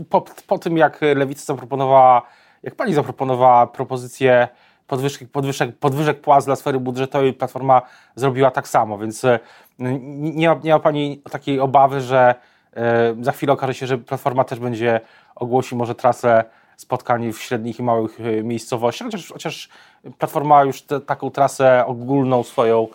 po, 0.09 0.25
po 0.47 0.57
tym, 0.57 0.77
jak 0.77 0.99
Lewica 1.15 1.45
zaproponowała, 1.45 2.21
jak 2.63 2.75
pani 2.75 2.93
zaproponowała 2.93 3.67
propozycję 3.67 4.47
podwyżek, 4.87 5.31
podwyżek, 5.31 5.77
podwyżek 5.77 6.21
płac 6.21 6.45
dla 6.45 6.55
sfery 6.55 6.79
budżetowej, 6.79 7.33
Platforma 7.33 7.81
zrobiła 8.15 8.51
tak 8.51 8.67
samo, 8.67 8.97
więc 8.97 9.25
e, 9.25 9.39
nie 9.79 10.49
ma, 10.49 10.59
nie 10.63 10.71
ma 10.71 10.79
pani 10.79 11.21
takiej 11.31 11.59
obawy, 11.59 12.01
że 12.01 12.35
e, 12.75 13.15
za 13.21 13.31
chwilę 13.31 13.53
okaże 13.53 13.73
się, 13.73 13.87
że 13.87 13.97
Platforma 13.97 14.43
też 14.43 14.59
będzie 14.59 15.01
ogłosi 15.35 15.75
może 15.75 15.95
trasę 15.95 16.43
spotkań 16.77 17.33
w 17.33 17.41
średnich 17.41 17.79
i 17.79 17.83
małych 17.83 18.19
e, 18.19 18.43
miejscowościach, 18.43 19.05
chociaż, 19.07 19.31
chociaż 19.31 19.69
Platforma 20.17 20.63
już 20.63 20.81
te, 20.81 21.01
taką 21.01 21.31
trasę 21.31 21.85
ogólną 21.85 22.43
swoją 22.43 22.87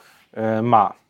ma. 0.62 1.01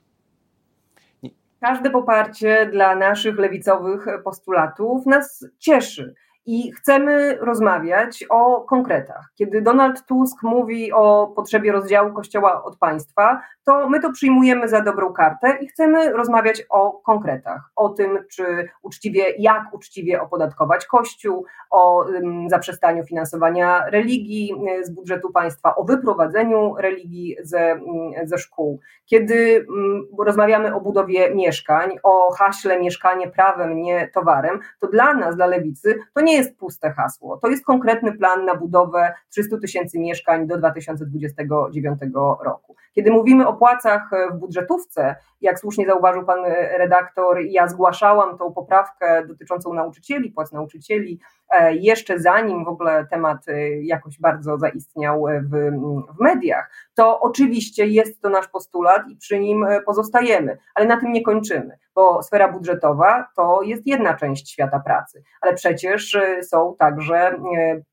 Każde 1.62 1.90
poparcie 1.90 2.66
dla 2.72 2.96
naszych 2.96 3.38
lewicowych 3.38 4.07
postulatów 4.25 5.07
nas 5.07 5.46
cieszy 5.59 6.14
i 6.46 6.72
chcemy 6.72 7.37
rozmawiać 7.40 8.24
o 8.28 8.61
konkretach. 8.61 9.33
Kiedy 9.35 9.62
Donald 9.62 10.07
Tusk 10.07 10.42
mówi 10.42 10.92
o 10.92 11.33
potrzebie 11.37 11.72
rozdziału 11.72 12.12
Kościoła 12.12 12.64
od 12.64 12.78
państwa, 12.78 13.40
to 13.64 13.88
my 13.88 14.00
to 14.00 14.12
przyjmujemy 14.12 14.68
za 14.68 14.81
dobrą 14.81 15.12
kartę 15.12 15.59
i 15.61 15.66
chcemy 15.66 16.12
rozmawiać 16.12 16.62
o 16.70 16.92
konkretach, 16.92 17.70
o 17.76 17.88
tym, 17.88 18.18
czy 18.31 18.68
uczciwie, 18.83 19.24
jak 19.38 19.74
uczciwie 19.74 20.22
opodatkować 20.22 20.87
Kościół, 20.87 21.44
o 21.70 22.07
zaprzestaniu 22.50 23.05
finansowania 23.05 23.85
religii 23.90 24.55
y, 24.81 24.85
z 24.85 24.90
budżetu 24.90 25.33
państwa, 25.33 25.74
o 25.76 25.85
wyprowadzeniu 25.85 26.74
religii 26.78 27.37
ze, 27.42 27.74
um, 27.74 28.28
ze 28.28 28.38
szkół. 28.38 28.81
Kiedy 29.07 29.66
um, 29.68 30.07
rozmawiamy 30.26 30.74
o 30.74 30.81
budowie 30.81 31.35
mieszkań, 31.35 31.90
o 32.02 32.33
haśle 32.33 32.81
mieszkanie 32.81 33.28
prawem, 33.31 33.83
nie 33.83 34.09
towarem, 34.14 34.61
to 34.81 34.87
dla 34.87 35.14
nas, 35.14 35.37
dla 35.37 35.46
lewicy, 35.46 35.98
to 36.14 36.20
nie 36.20 36.32
jest 36.33 36.57
puste 36.57 36.92
hasło. 36.92 37.37
To 37.37 37.49
jest 37.49 37.64
konkretny 37.64 38.12
plan 38.12 38.45
na 38.45 38.55
budowę 38.55 39.14
300 39.31 39.59
tysięcy 39.59 39.99
mieszkań 39.99 40.47
do 40.47 40.59
2029 40.59 42.01
roku. 42.40 42.72
Kiedy 42.93 43.11
mówimy 43.11 43.49
o 43.49 43.53
płacach 43.53 44.11
w 44.33 44.37
budżetówce, 44.37 45.17
jak 45.43 45.59
słusznie 45.59 45.87
zauważył 45.87 46.25
pan 46.25 46.45
redaktor, 46.79 47.41
ja 47.41 47.69
zgłaszałam 47.69 48.39
tą 48.39 48.53
poprawkę 48.53 49.27
dotyczącą 49.27 49.75
nauczycieli, 49.75 50.31
płac 50.31 50.53
nauczycieli, 50.53 51.21
e, 51.51 51.75
jeszcze 51.75 52.19
zanim 52.19 52.65
w 52.65 52.69
ogóle 52.69 53.07
temat 53.11 53.49
e, 53.49 53.83
jakoś 53.83 54.21
bardzo 54.21 54.59
zaistniał 54.59 55.25
w, 55.43 55.71
w 56.19 56.21
mediach, 56.21 56.71
to 56.95 57.21
oczywiście 57.21 57.87
jest 57.87 58.23
to 58.23 58.29
nasz 58.29 58.49
postulat 58.49 59.03
i 59.09 59.17
przy 59.17 59.39
nim 59.39 59.65
e, 59.65 59.83
pozostajemy, 59.83 60.59
ale 60.75 60.87
na 60.87 61.01
tym 61.01 61.13
nie 61.13 61.23
kończymy, 61.23 61.79
bo 61.95 62.23
sfera 62.23 62.53
budżetowa 62.53 63.29
to 63.37 63.63
jest 63.63 63.87
jedna 63.87 64.15
część 64.15 64.51
świata 64.51 64.81
pracy, 64.81 65.23
ale 65.41 65.55
przecież 65.55 66.19
są 66.43 66.77
także 66.79 67.39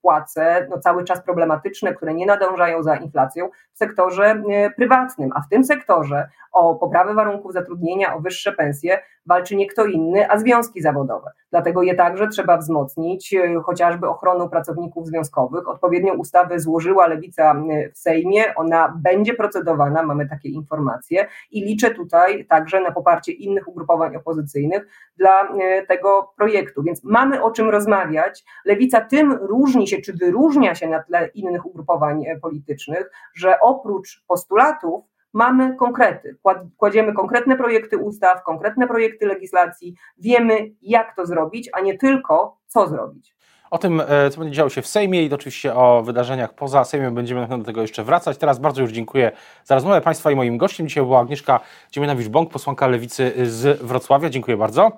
płace 0.01 0.67
no, 0.69 0.79
cały 0.79 1.03
czas 1.03 1.23
problematyczne, 1.23 1.93
które 1.93 2.13
nie 2.13 2.25
nadążają 2.25 2.83
za 2.83 2.95
inflacją 2.95 3.49
w 3.73 3.77
sektorze 3.77 4.43
prywatnym, 4.75 5.29
a 5.35 5.41
w 5.41 5.49
tym 5.49 5.63
sektorze 5.63 6.29
o 6.51 6.75
poprawę 6.75 7.13
warunków 7.13 7.53
zatrudnienia, 7.53 8.15
o 8.15 8.19
wyższe 8.19 8.51
pensje 8.51 8.99
walczy 9.29 9.55
nie 9.55 9.67
kto 9.67 9.85
inny, 9.85 10.31
a 10.31 10.37
związki 10.37 10.81
zawodowe. 10.81 11.31
Dlatego 11.51 11.83
je 11.83 11.95
także 11.95 12.27
trzeba 12.27 12.57
wzmocnić, 12.57 13.33
e, 13.33 13.61
chociażby 13.65 14.07
ochroną 14.07 14.49
pracowników 14.49 15.07
związkowych. 15.07 15.67
Odpowiednią 15.67 16.13
ustawę 16.13 16.59
złożyła 16.59 17.07
Lewica 17.07 17.51
e, 17.51 17.91
w 17.91 17.97
Sejmie, 17.97 18.55
ona 18.55 18.99
będzie 19.03 19.33
procedowana, 19.33 20.03
mamy 20.03 20.29
takie 20.29 20.49
informacje 20.49 21.27
i 21.51 21.61
liczę 21.61 21.91
tutaj 21.91 22.45
także 22.45 22.81
na 22.81 22.91
poparcie 22.91 23.31
innych 23.31 23.67
ugrupowań 23.67 24.15
opozycyjnych 24.15 24.87
dla 25.17 25.47
e, 25.47 25.85
tego 25.85 26.33
projektu. 26.37 26.83
Więc 26.83 27.03
mamy 27.03 27.43
o 27.43 27.51
czym 27.51 27.69
rozmawiać. 27.69 28.43
Lewica 28.65 29.01
tym 29.01 29.33
różni 29.33 29.87
się, 29.87 29.97
czy 29.97 30.13
wyróżnia 30.13 30.75
się 30.75 30.87
na 30.87 31.03
tle 31.03 31.27
innych 31.27 31.65
ugrupowań 31.65 32.25
politycznych, 32.41 33.11
że 33.33 33.59
oprócz 33.59 34.23
postulatów, 34.27 35.08
mamy 35.33 35.75
konkrety. 35.75 36.37
Kładziemy 36.77 37.13
konkretne 37.13 37.57
projekty 37.57 37.97
ustaw, 37.97 38.43
konkretne 38.43 38.87
projekty 38.87 39.25
legislacji, 39.25 39.95
wiemy 40.17 40.71
jak 40.81 41.15
to 41.15 41.25
zrobić, 41.25 41.69
a 41.73 41.79
nie 41.79 41.97
tylko 41.97 42.57
co 42.67 42.87
zrobić. 42.87 43.35
O 43.71 43.77
tym, 43.77 44.01
e, 44.07 44.29
co 44.29 44.39
będzie 44.39 44.55
działo 44.55 44.69
się 44.69 44.81
w 44.81 44.87
Sejmie 44.87 45.25
i 45.25 45.33
oczywiście 45.33 45.75
o 45.75 46.03
wydarzeniach 46.03 46.53
poza 46.53 46.83
Sejmem 46.83 47.15
będziemy 47.15 47.47
do 47.47 47.63
tego 47.63 47.81
jeszcze 47.81 48.03
wracać. 48.03 48.37
Teraz 48.37 48.59
bardzo 48.59 48.81
już 48.81 48.91
dziękuję 48.91 49.31
za 49.63 49.75
rozmowę 49.75 50.01
Państwa 50.01 50.31
i 50.31 50.35
moim 50.35 50.57
gościem. 50.57 50.87
Dzisiaj 50.87 51.03
była 51.03 51.19
Agnieszka 51.19 51.59
Dziemianowicz-Bąk, 51.91 52.49
posłanka 52.49 52.87
Lewicy 52.87 53.33
z 53.43 53.81
Wrocławia. 53.81 54.29
Dziękuję 54.29 54.57
bardzo. 54.57 54.91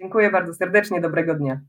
Dziękuję 0.00 0.30
bardzo 0.30 0.54
serdecznie, 0.54 1.00
dobrego 1.00 1.34
dnia. 1.34 1.60